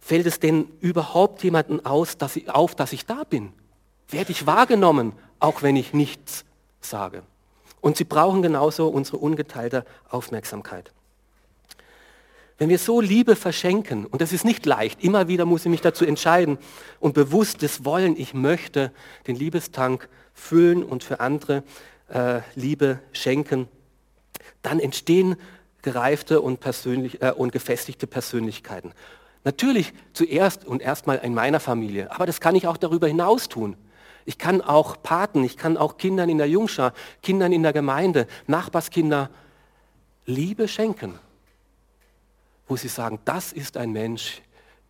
fällt 0.00 0.26
es 0.26 0.38
denn 0.38 0.68
überhaupt 0.80 1.42
jemanden 1.42 1.84
aus, 1.84 2.16
dass 2.16 2.36
ich, 2.36 2.50
auf, 2.50 2.74
dass 2.74 2.92
ich 2.92 3.06
da 3.06 3.24
bin? 3.24 3.52
Werde 4.08 4.32
ich 4.32 4.46
wahrgenommen, 4.46 5.12
auch 5.40 5.62
wenn 5.62 5.76
ich 5.76 5.92
nichts 5.92 6.44
sage? 6.80 7.22
Und 7.84 7.98
sie 7.98 8.04
brauchen 8.04 8.40
genauso 8.40 8.88
unsere 8.88 9.18
ungeteilte 9.18 9.84
Aufmerksamkeit. 10.08 10.90
Wenn 12.56 12.70
wir 12.70 12.78
so 12.78 13.02
Liebe 13.02 13.36
verschenken, 13.36 14.06
und 14.06 14.22
das 14.22 14.32
ist 14.32 14.46
nicht 14.46 14.64
leicht, 14.64 15.04
immer 15.04 15.28
wieder 15.28 15.44
muss 15.44 15.66
ich 15.66 15.70
mich 15.70 15.82
dazu 15.82 16.06
entscheiden 16.06 16.56
und 16.98 17.12
bewusstes 17.12 17.84
Wollen, 17.84 18.18
ich 18.18 18.32
möchte 18.32 18.90
den 19.26 19.36
Liebestank 19.36 20.08
füllen 20.32 20.82
und 20.82 21.04
für 21.04 21.20
andere 21.20 21.62
äh, 22.08 22.40
Liebe 22.54 23.00
schenken, 23.12 23.68
dann 24.62 24.80
entstehen 24.80 25.36
gereifte 25.82 26.40
und, 26.40 26.60
persönlich, 26.60 27.20
äh, 27.20 27.32
und 27.32 27.52
gefestigte 27.52 28.06
Persönlichkeiten. 28.06 28.92
Natürlich 29.44 29.92
zuerst 30.14 30.64
und 30.64 30.80
erstmal 30.80 31.18
in 31.18 31.34
meiner 31.34 31.60
Familie, 31.60 32.10
aber 32.12 32.24
das 32.24 32.40
kann 32.40 32.54
ich 32.54 32.66
auch 32.66 32.78
darüber 32.78 33.08
hinaus 33.08 33.50
tun. 33.50 33.76
Ich 34.24 34.38
kann 34.38 34.60
auch 34.60 35.02
Paten, 35.02 35.44
ich 35.44 35.56
kann 35.56 35.76
auch 35.76 35.96
Kindern 35.96 36.28
in 36.28 36.38
der 36.38 36.48
Jungschar, 36.48 36.92
Kindern 37.22 37.52
in 37.52 37.62
der 37.62 37.72
Gemeinde, 37.72 38.26
Nachbarskinder 38.46 39.30
Liebe 40.26 40.68
schenken, 40.68 41.18
wo 42.66 42.76
sie 42.76 42.88
sagen, 42.88 43.18
das 43.24 43.52
ist 43.52 43.76
ein 43.76 43.92
Mensch, 43.92 44.40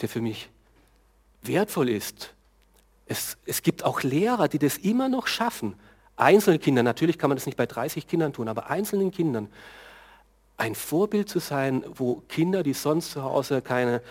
der 0.00 0.08
für 0.08 0.20
mich 0.20 0.48
wertvoll 1.42 1.88
ist. 1.88 2.32
Es, 3.06 3.36
es 3.44 3.62
gibt 3.62 3.84
auch 3.84 4.02
Lehrer, 4.02 4.48
die 4.48 4.58
das 4.58 4.78
immer 4.78 5.08
noch 5.08 5.26
schaffen, 5.26 5.74
einzelnen 6.16 6.60
Kindern, 6.60 6.84
natürlich 6.84 7.18
kann 7.18 7.30
man 7.30 7.36
das 7.36 7.46
nicht 7.46 7.56
bei 7.56 7.66
30 7.66 8.06
Kindern 8.06 8.32
tun, 8.32 8.48
aber 8.48 8.70
einzelnen 8.70 9.10
Kindern 9.10 9.48
ein 10.56 10.74
Vorbild 10.74 11.28
zu 11.28 11.40
sein, 11.40 11.84
wo 11.88 12.22
Kinder, 12.28 12.62
die 12.62 12.74
sonst 12.74 13.10
zu 13.10 13.22
Hause 13.22 13.60
keine, 13.60 14.02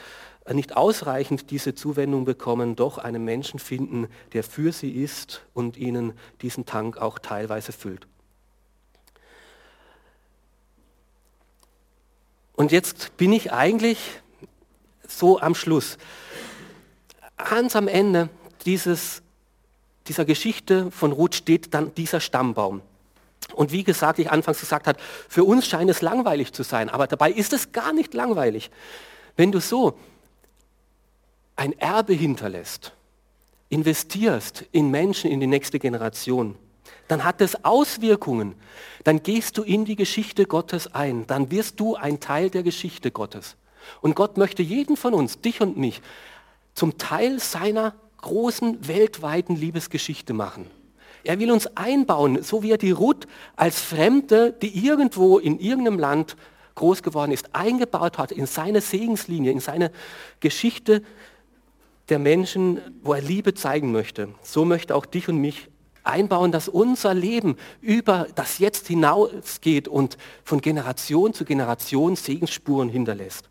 nicht 0.51 0.75
ausreichend 0.75 1.51
diese 1.51 1.73
Zuwendung 1.73 2.25
bekommen, 2.25 2.75
doch 2.75 2.97
einen 2.97 3.23
Menschen 3.23 3.59
finden, 3.59 4.07
der 4.33 4.43
für 4.43 4.71
sie 4.71 4.91
ist 4.91 5.43
und 5.53 5.77
ihnen 5.77 6.13
diesen 6.41 6.65
Tank 6.65 6.97
auch 6.97 7.19
teilweise 7.19 7.71
füllt. 7.71 8.07
Und 12.55 12.71
jetzt 12.71 13.15
bin 13.17 13.31
ich 13.31 13.51
eigentlich 13.51 14.21
so 15.07 15.39
am 15.39 15.55
Schluss. 15.55 15.97
Ganz 17.37 17.75
am 17.75 17.87
Ende 17.87 18.29
dieses 18.65 19.23
dieser 20.07 20.25
Geschichte 20.25 20.91
von 20.91 21.11
Ruth 21.11 21.35
steht 21.35 21.73
dann 21.73 21.93
dieser 21.95 22.19
Stammbaum. 22.19 22.81
Und 23.55 23.71
wie 23.71 23.83
gesagt, 23.83 24.19
ich 24.19 24.31
anfangs 24.31 24.59
gesagt 24.59 24.87
habe, 24.87 24.99
für 25.29 25.43
uns 25.43 25.67
scheint 25.67 25.89
es 25.89 26.01
langweilig 26.01 26.53
zu 26.53 26.63
sein, 26.63 26.89
aber 26.89 27.07
dabei 27.07 27.31
ist 27.31 27.53
es 27.53 27.71
gar 27.71 27.93
nicht 27.93 28.13
langweilig. 28.13 28.71
Wenn 29.35 29.51
du 29.51 29.59
so 29.59 29.97
ein 31.55 31.77
Erbe 31.79 32.13
hinterlässt, 32.13 32.93
investierst 33.69 34.65
in 34.71 34.91
Menschen, 34.91 35.31
in 35.31 35.39
die 35.39 35.47
nächste 35.47 35.79
Generation, 35.79 36.55
dann 37.07 37.23
hat 37.23 37.41
es 37.41 37.63
Auswirkungen. 37.65 38.55
Dann 39.03 39.21
gehst 39.23 39.57
du 39.57 39.63
in 39.63 39.85
die 39.85 39.95
Geschichte 39.95 40.45
Gottes 40.45 40.93
ein. 40.93 41.27
Dann 41.27 41.51
wirst 41.51 41.79
du 41.79 41.95
ein 41.95 42.19
Teil 42.19 42.49
der 42.49 42.63
Geschichte 42.63 43.11
Gottes. 43.11 43.55
Und 44.01 44.15
Gott 44.15 44.37
möchte 44.37 44.63
jeden 44.63 44.95
von 44.95 45.13
uns, 45.13 45.41
dich 45.41 45.61
und 45.61 45.77
mich, 45.77 46.01
zum 46.73 46.97
Teil 46.97 47.39
seiner 47.39 47.93
großen 48.21 48.87
weltweiten 48.87 49.55
Liebesgeschichte 49.55 50.33
machen. 50.33 50.71
Er 51.25 51.39
will 51.39 51.51
uns 51.51 51.67
einbauen, 51.77 52.41
so 52.41 52.63
wie 52.63 52.71
er 52.71 52.77
die 52.77 52.91
Ruth 52.91 53.27
als 53.55 53.79
Fremde, 53.79 54.53
die 54.53 54.85
irgendwo 54.85 55.37
in 55.37 55.59
irgendeinem 55.59 55.99
Land 55.99 56.35
groß 56.75 57.03
geworden 57.03 57.31
ist, 57.31 57.53
eingebaut 57.53 58.17
hat 58.17 58.31
in 58.31 58.45
seine 58.45 58.81
Segenslinie, 58.81 59.51
in 59.51 59.59
seine 59.59 59.91
Geschichte 60.39 61.03
der 62.09 62.19
Menschen, 62.19 62.79
wo 63.01 63.13
er 63.13 63.21
Liebe 63.21 63.53
zeigen 63.53 63.91
möchte. 63.91 64.29
So 64.41 64.65
möchte 64.65 64.95
auch 64.95 65.05
dich 65.05 65.29
und 65.29 65.37
mich 65.37 65.69
einbauen, 66.03 66.51
dass 66.51 66.67
unser 66.67 67.13
Leben 67.13 67.57
über 67.81 68.27
das 68.35 68.59
Jetzt 68.59 68.87
hinausgeht 68.87 69.87
und 69.87 70.17
von 70.43 70.61
Generation 70.61 71.33
zu 71.33 71.45
Generation 71.45 72.15
Segensspuren 72.15 72.89
hinterlässt. 72.89 73.49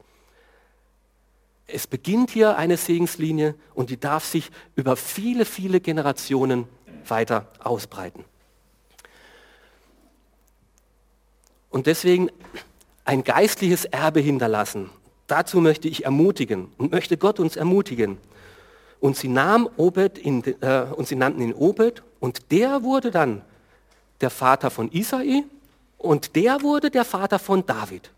Es 1.67 1.87
beginnt 1.87 2.31
hier 2.31 2.57
eine 2.57 2.77
Segenslinie 2.77 3.55
und 3.73 3.88
die 3.88 3.99
darf 3.99 4.25
sich 4.25 4.51
über 4.77 4.97
viele, 4.97 5.47
viele 5.47 5.81
Generationen 5.81 6.67
weiter 7.09 7.49
ausbreiten. 7.61 8.25
Und 11.71 11.87
deswegen 11.87 12.31
ein 13.05 13.25
geistliches 13.25 13.87
Erbe 13.87 14.21
hinterlassen. 14.21 14.91
Dazu 15.27 15.61
möchte 15.61 15.88
ich 15.88 16.05
ermutigen 16.05 16.71
und 16.77 16.93
möchte 16.93 17.17
Gott 17.17 17.41
uns 17.41 17.57
ermutigen. 17.57 18.19
Und 19.03 19.17
sie, 19.17 19.27
nahm 19.27 19.69
Obed 19.77 20.17
in, 20.17 20.45
äh, 20.62 20.87
und 20.95 21.09
sie 21.09 21.17
nannten 21.17 21.43
ihn 21.43 21.55
Obed 21.55 22.05
und 22.21 22.53
der 22.53 22.85
wurde 22.85 23.11
dann 23.11 23.43
der 24.21 24.31
Vater 24.31 24.71
von 24.71 24.93
Isai 24.93 25.43
und 25.99 26.37
der 26.37 26.62
wurde 26.62 26.88
der 26.88 27.05
Vater 27.05 27.41
von 27.41 27.67
David. 27.67 28.12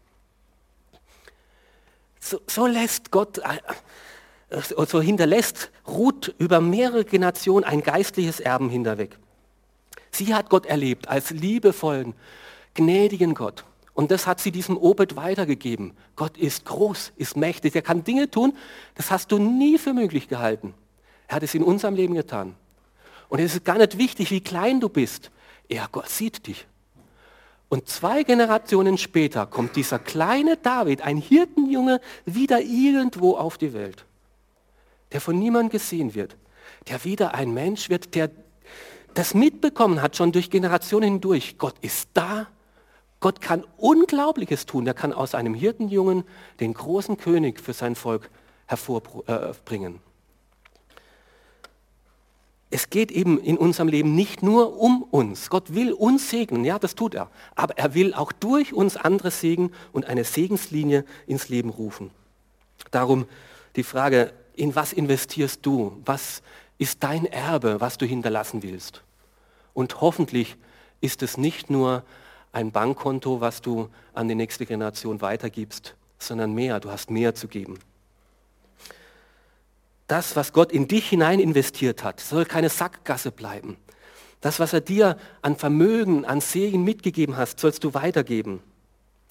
So, 2.20 2.38
so 2.47 2.66
lässt 2.66 3.11
Gott, 3.11 3.38
äh, 3.38 4.61
so 4.87 5.01
hinterlässt 5.01 5.70
Ruth 5.88 6.35
über 6.37 6.61
mehrere 6.61 7.07
Generationen 7.07 7.64
ein 7.64 7.83
geistliches 7.83 8.38
Erben 8.38 8.68
hinterweg. 8.68 9.16
Sie 10.11 10.35
hat 10.35 10.51
Gott 10.51 10.66
erlebt 10.66 11.09
als 11.09 11.31
liebevollen, 11.31 12.12
gnädigen 12.75 13.33
Gott. 13.33 13.64
Und 13.94 14.11
das 14.11 14.26
hat 14.26 14.40
sie 14.40 14.50
diesem 14.50 14.76
Obed 14.76 15.16
weitergegeben. 15.16 15.92
Gott 16.16 16.37
ist 16.37 16.64
groß, 16.64 17.12
ist 17.16 17.37
mächtig, 17.37 17.74
er 17.76 17.83
kann 17.83 18.02
Dinge 18.02 18.30
tun, 18.30 18.57
das 18.96 19.11
hast 19.11 19.30
du 19.30 19.38
nie 19.38 19.78
für 19.78 19.94
möglich 19.94 20.28
gehalten. 20.28 20.74
Er 21.28 21.37
hat 21.37 21.42
es 21.44 21.54
in 21.54 21.62
unserem 21.62 21.94
Leben 21.94 22.14
getan. 22.14 22.57
Und 23.28 23.38
es 23.38 23.54
ist 23.54 23.64
gar 23.64 23.78
nicht 23.78 23.96
wichtig, 23.96 24.30
wie 24.30 24.40
klein 24.40 24.80
du 24.80 24.88
bist. 24.88 25.30
Er, 25.68 25.88
Gott 25.90 26.09
sieht 26.09 26.46
dich. 26.46 26.66
Und 27.68 27.88
zwei 27.88 28.24
Generationen 28.24 28.98
später 28.98 29.46
kommt 29.46 29.76
dieser 29.76 29.98
kleine 29.98 30.57
David, 30.57 31.02
ein 31.02 31.16
Hirtenjunge, 31.16 32.00
wieder 32.26 32.61
irgendwo 32.61 33.37
auf 33.37 33.59
die 33.59 33.72
Welt, 33.72 34.04
der 35.12 35.20
von 35.20 35.38
niemandem 35.38 35.70
gesehen 35.70 36.14
wird, 36.14 36.37
der 36.88 37.04
wieder 37.04 37.35
ein 37.35 37.54
Mensch 37.54 37.90
wird, 37.90 38.14
der 38.14 38.30
das 39.14 39.35
mitbekommen 39.35 40.02
hat, 40.02 40.16
schon 40.16 40.33
durch 40.33 40.50
Generationen 40.50 41.12
hindurch. 41.12 41.56
Gott 41.58 41.75
ist 41.81 42.10
da, 42.14 42.48
Gott 43.25 43.40
kann 43.40 43.64
Unglaubliches 43.79 44.66
tun, 44.66 44.87
er 44.87 44.92
kann 44.92 45.14
aus 45.14 45.35
einem 45.35 45.54
Hirtenjungen 45.54 46.25
den 46.60 46.75
großen 46.75 47.16
König 47.16 47.58
für 47.58 47.72
sein 47.72 47.94
Volk 47.94 48.29
hervorbringen 48.66 50.00
es 52.75 52.90
geht 52.90 53.12
eben 53.12 53.38
in 53.38 53.56
unserem 53.56 53.87
Leben 53.87 54.16
nicht 54.16 54.42
nur 54.42 54.81
um 54.81 55.04
uns. 55.04 55.48
Gott 55.48 55.75
will 55.75 55.92
uns 55.92 56.29
segnen, 56.29 56.64
ja, 56.64 56.77
das 56.81 56.96
tut 56.96 57.14
er. 57.14 57.31
Aber 57.54 57.79
er 57.79 57.94
will 57.94 58.14
auch 58.14 58.33
durch 58.33 58.72
uns 58.72 58.96
andere 58.96 59.31
segnen 59.31 59.72
und 59.92 60.06
eine 60.06 60.25
Segenslinie 60.25 61.04
ins 61.29 61.48
Leben 61.48 61.70
rufen. 61.70 62.10
Darum 62.90 63.27
die 63.77 63.85
Frage, 63.85 64.33
in 64.56 64.75
was 64.75 64.92
investierst 64.92 65.64
du? 65.64 66.02
Was 66.04 66.42
ist 66.77 67.04
dein 67.04 67.27
Erbe, 67.27 67.81
was 67.81 67.96
du 67.96 68.06
hinterlassen 68.06 68.64
willst? 68.64 69.04
Und 69.72 70.00
hoffentlich 70.00 70.56
ist 71.00 71.22
es 71.22 71.37
nicht 71.37 71.70
nur 71.70 72.02
ein 72.55 72.73
Bankkonto, 72.73 73.40
was 73.42 73.61
du 73.61 73.90
an 74.15 74.29
die 74.29 74.35
nächste 74.35 74.65
Generation 74.65 75.21
weitergibst, 75.21 75.94
sondern 76.19 76.55
mehr, 76.55 76.81
du 76.81 76.90
hast 76.90 77.11
mehr 77.11 77.35
zu 77.35 77.48
geben 77.48 77.79
das, 80.07 80.37
was 80.37 80.52
Gott 80.52 80.73
in 80.73 80.88
dich 80.88 81.09
hinein 81.09 81.40
investiert 81.40 82.05
hat, 82.05 82.21
soll 82.21 82.44
keine 82.44 82.69
Sackgasse 82.69 83.31
bleiben. 83.31 83.77
Das, 84.40 84.61
was 84.61 84.73
er 84.73 84.81
dir 84.81 85.17
an 85.40 85.57
Vermögen, 85.57 86.25
an 86.25 86.40
Segen 86.40 86.85
mitgegeben 86.85 87.37
hast, 87.37 87.59
sollst 87.59 87.83
du 87.85 87.94
weitergeben. 87.94 88.61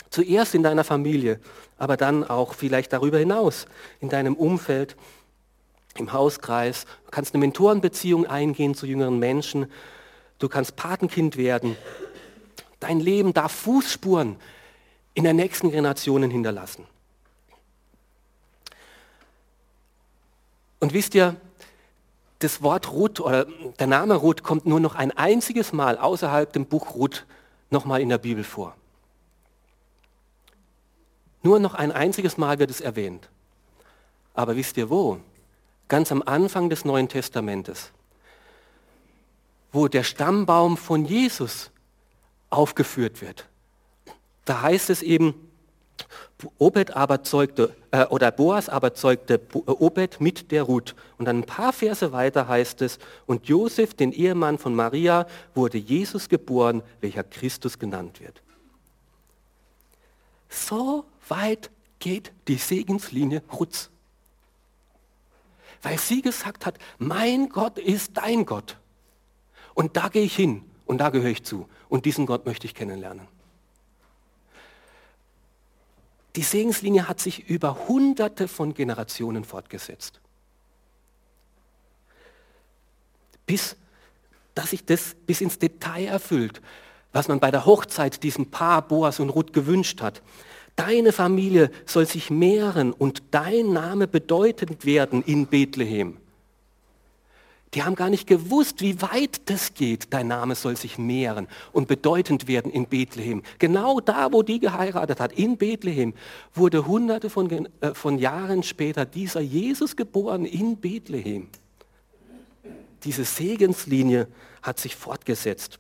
Zuerst 0.10 0.56
in 0.56 0.64
deiner 0.64 0.84
Familie, 0.84 1.40
aber 1.78 1.98
dann 1.98 2.24
auch 2.24 2.54
vielleicht 2.54 2.94
darüber 2.94 3.20
hinaus, 3.20 3.68
in 4.00 4.10
deinem 4.10 4.36
Umfeld, 4.36 4.96
im 5.96 6.12
Hauskreis. 6.12 6.86
Du 7.06 7.12
kannst 7.12 7.34
eine 7.34 7.42
Mentorenbeziehung 7.42 8.26
eingehen 8.26 8.74
zu 8.74 8.88
jüngeren 8.88 9.20
Menschen. 9.20 9.68
Du 10.40 10.50
kannst 10.50 10.76
Patenkind 10.76 11.38
werden. 11.38 11.78
Dein 12.84 13.00
Leben 13.00 13.34
darf 13.34 13.54
Fußspuren 13.54 14.36
in 15.14 15.24
der 15.24 15.34
nächsten 15.34 15.72
Generationen 15.72 16.30
hinterlassen. 16.30 16.86
Und 20.82 20.94
wisst 20.94 21.16
ihr, 21.16 21.38
das 22.40 22.62
Wort 22.62 22.92
Ruth 22.92 23.22
oder 23.22 23.46
der 23.80 23.88
Name 23.88 24.16
Ruth 24.16 24.44
kommt 24.44 24.66
nur 24.66 24.82
noch 24.82 24.96
ein 24.96 25.12
einziges 25.12 25.72
Mal 25.72 25.98
außerhalb 25.98 26.52
dem 26.52 26.66
Buch 26.66 26.94
Ruth 26.94 27.26
nochmal 27.70 28.02
in 28.02 28.10
der 28.10 28.18
Bibel 28.18 28.44
vor. 28.44 28.76
Nur 31.42 31.62
noch 31.62 31.76
ein 31.76 31.94
einziges 31.94 32.38
Mal 32.38 32.60
wird 32.60 32.70
es 32.70 32.82
erwähnt. 32.82 33.30
Aber 34.34 34.58
wisst 34.58 34.76
ihr 34.76 34.90
wo? 34.90 35.20
Ganz 35.88 36.12
am 36.12 36.22
Anfang 36.22 36.70
des 36.70 36.84
Neuen 36.84 37.08
Testamentes, 37.08 37.92
wo 39.72 39.88
der 39.88 40.04
Stammbaum 40.04 40.76
von 40.76 41.06
Jesus 41.06 41.72
aufgeführt 42.54 43.22
wird. 43.22 43.48
Da 44.46 44.62
heißt 44.62 44.90
es 44.90 45.02
eben, 45.02 45.34
Obed 46.58 46.96
aber 46.96 47.24
zeugte, 47.24 47.74
äh, 47.92 48.06
oder 48.08 48.32
Boas 48.32 48.68
aber 48.68 48.94
zeugte 48.94 49.36
äh, 49.36 49.58
Obed 49.72 50.20
mit 50.20 50.52
der 50.52 50.64
Ruth. 50.64 50.96
Und 51.18 51.26
dann 51.26 51.40
ein 51.40 51.46
paar 51.46 51.72
Verse 51.72 52.12
weiter 52.12 52.48
heißt 52.48 52.82
es, 52.82 53.00
und 53.26 53.48
Josef, 53.48 53.94
den 53.94 54.12
Ehemann 54.12 54.58
von 54.58 54.76
Maria, 54.76 55.26
wurde 55.56 55.78
Jesus 55.78 56.28
geboren, 56.28 56.84
welcher 57.00 57.24
Christus 57.24 57.80
genannt 57.80 58.20
wird. 58.20 58.42
So 60.50 61.06
weit 61.30 61.72
geht 62.00 62.34
die 62.48 62.58
Segenslinie 62.58 63.42
Ruths. 63.52 63.90
Weil 65.82 65.98
sie 65.98 66.22
gesagt 66.22 66.66
hat, 66.66 66.78
mein 66.98 67.50
Gott 67.50 67.78
ist 67.78 68.18
dein 68.18 68.46
Gott. 68.46 68.78
Und 69.74 69.96
da 69.98 70.10
gehe 70.10 70.24
ich 70.24 70.36
hin 70.36 70.64
und 70.86 71.00
da 71.00 71.10
gehöre 71.10 71.32
ich 71.32 71.44
zu. 71.44 71.68
Und 71.94 72.06
diesen 72.06 72.26
Gott 72.26 72.48
möchte 72.48 72.66
ich 72.66 72.74
kennenlernen. 72.74 73.28
Die 76.36 76.42
Segenslinie 76.42 77.08
hat 77.08 77.20
sich 77.20 77.48
über 77.48 77.88
hunderte 77.88 78.48
von 78.48 78.74
Generationen 78.74 79.44
fortgesetzt. 79.44 80.20
Bis, 83.46 83.76
dass 84.56 84.72
sich 84.72 84.84
das 84.84 85.16
bis 85.28 85.42
ins 85.42 85.60
Detail 85.60 86.08
erfüllt, 86.08 86.64
was 87.12 87.28
man 87.28 87.40
bei 87.40 87.52
der 87.52 87.68
Hochzeit 87.68 88.24
diesem 88.24 88.50
Paar 88.50 88.88
Boas 88.88 89.20
und 89.20 89.30
Ruth 89.30 89.54
gewünscht 89.54 90.02
hat. 90.02 90.24
Deine 90.76 91.12
Familie 91.12 91.70
soll 91.86 92.08
sich 92.08 92.32
mehren 92.32 92.92
und 92.92 93.22
dein 93.30 93.72
Name 93.72 94.08
bedeutend 94.08 94.84
werden 94.84 95.22
in 95.22 95.46
Bethlehem. 95.46 96.18
Die 97.74 97.82
haben 97.82 97.96
gar 97.96 98.10
nicht 98.10 98.28
gewusst, 98.28 98.82
wie 98.82 99.02
weit 99.02 99.50
das 99.50 99.74
geht. 99.74 100.14
Dein 100.14 100.28
Name 100.28 100.54
soll 100.54 100.78
sich 100.78 101.00
mehren 101.00 101.48
und 101.72 101.88
bedeutend 101.88 102.48
werden 102.48 102.72
in 102.72 102.86
Bethlehem. 102.86 103.42
Genau 103.58 104.00
da, 104.00 104.32
wo 104.32 104.44
die 104.44 104.60
geheiratet 104.60 105.20
hat, 105.20 105.34
in 105.34 105.58
Bethlehem, 105.58 106.14
wurde 106.54 106.86
hunderte 106.86 107.32
von, 107.32 107.68
äh, 107.82 107.94
von 107.94 108.20
Jahren 108.20 108.62
später 108.62 109.06
dieser 109.06 109.42
Jesus 109.42 109.96
geboren 109.96 110.46
in 110.46 110.78
Bethlehem. 110.78 111.50
Diese 113.04 113.26
Segenslinie 113.26 114.28
hat 114.62 114.80
sich 114.80 114.96
fortgesetzt. 114.96 115.80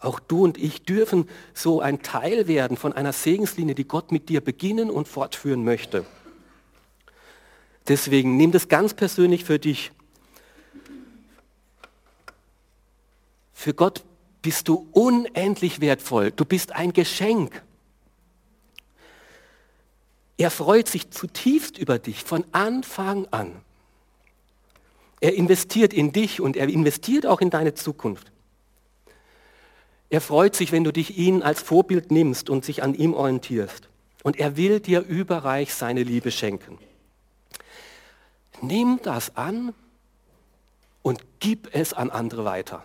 Auch 0.00 0.18
du 0.18 0.44
und 0.44 0.58
ich 0.58 0.82
dürfen 0.82 1.28
so 1.52 1.80
ein 1.80 2.02
Teil 2.02 2.48
werden 2.48 2.76
von 2.76 2.92
einer 2.92 3.12
Segenslinie, 3.12 3.74
die 3.74 3.86
Gott 3.86 4.12
mit 4.12 4.28
dir 4.28 4.40
beginnen 4.40 4.90
und 4.90 5.08
fortführen 5.08 5.62
möchte. 5.62 6.06
Deswegen 7.88 8.36
nimm 8.36 8.50
das 8.50 8.68
ganz 8.68 8.94
persönlich 8.94 9.44
für 9.44 9.58
dich 9.58 9.92
Für 13.58 13.72
Gott 13.72 14.04
bist 14.42 14.68
du 14.68 14.86
unendlich 14.92 15.80
wertvoll. 15.80 16.30
Du 16.30 16.44
bist 16.44 16.72
ein 16.72 16.92
Geschenk. 16.92 17.62
Er 20.36 20.50
freut 20.50 20.88
sich 20.88 21.10
zutiefst 21.10 21.78
über 21.78 21.98
dich 21.98 22.22
von 22.22 22.44
Anfang 22.52 23.26
an. 23.30 23.56
Er 25.22 25.34
investiert 25.34 25.94
in 25.94 26.12
dich 26.12 26.42
und 26.42 26.54
er 26.54 26.68
investiert 26.68 27.24
auch 27.24 27.40
in 27.40 27.48
deine 27.48 27.72
Zukunft. 27.72 28.30
Er 30.10 30.20
freut 30.20 30.54
sich, 30.54 30.70
wenn 30.70 30.84
du 30.84 30.92
dich 30.92 31.16
ihn 31.16 31.42
als 31.42 31.62
Vorbild 31.62 32.10
nimmst 32.10 32.50
und 32.50 32.62
sich 32.62 32.82
an 32.82 32.94
ihm 32.94 33.14
orientierst. 33.14 33.88
Und 34.22 34.36
er 34.36 34.58
will 34.58 34.80
dir 34.80 35.00
überreich 35.00 35.72
seine 35.72 36.02
Liebe 36.02 36.30
schenken. 36.30 36.78
Nimm 38.60 39.00
das 39.02 39.34
an 39.34 39.72
und 41.00 41.24
gib 41.40 41.74
es 41.74 41.94
an 41.94 42.10
andere 42.10 42.44
weiter. 42.44 42.84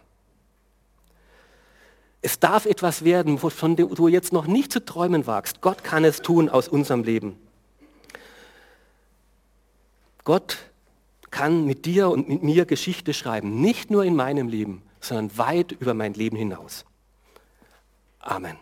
Es 2.21 2.39
darf 2.39 2.65
etwas 2.65 3.03
werden, 3.03 3.37
von 3.39 3.75
dem 3.75 3.93
du 3.93 4.07
jetzt 4.07 4.31
noch 4.31 4.45
nicht 4.45 4.71
zu 4.71 4.83
träumen 4.85 5.25
wagst. 5.25 5.61
Gott 5.61 5.83
kann 5.83 6.03
es 6.03 6.21
tun 6.21 6.49
aus 6.49 6.67
unserem 6.67 7.03
Leben. 7.03 7.37
Gott 10.23 10.57
kann 11.31 11.65
mit 11.65 11.85
dir 11.85 12.09
und 12.09 12.29
mit 12.29 12.43
mir 12.43 12.65
Geschichte 12.65 13.13
schreiben, 13.13 13.61
nicht 13.61 13.89
nur 13.89 14.03
in 14.03 14.15
meinem 14.15 14.47
Leben, 14.47 14.83
sondern 14.99 15.35
weit 15.37 15.71
über 15.71 15.93
mein 15.93 16.13
Leben 16.13 16.37
hinaus. 16.37 16.85
Amen. 18.19 18.57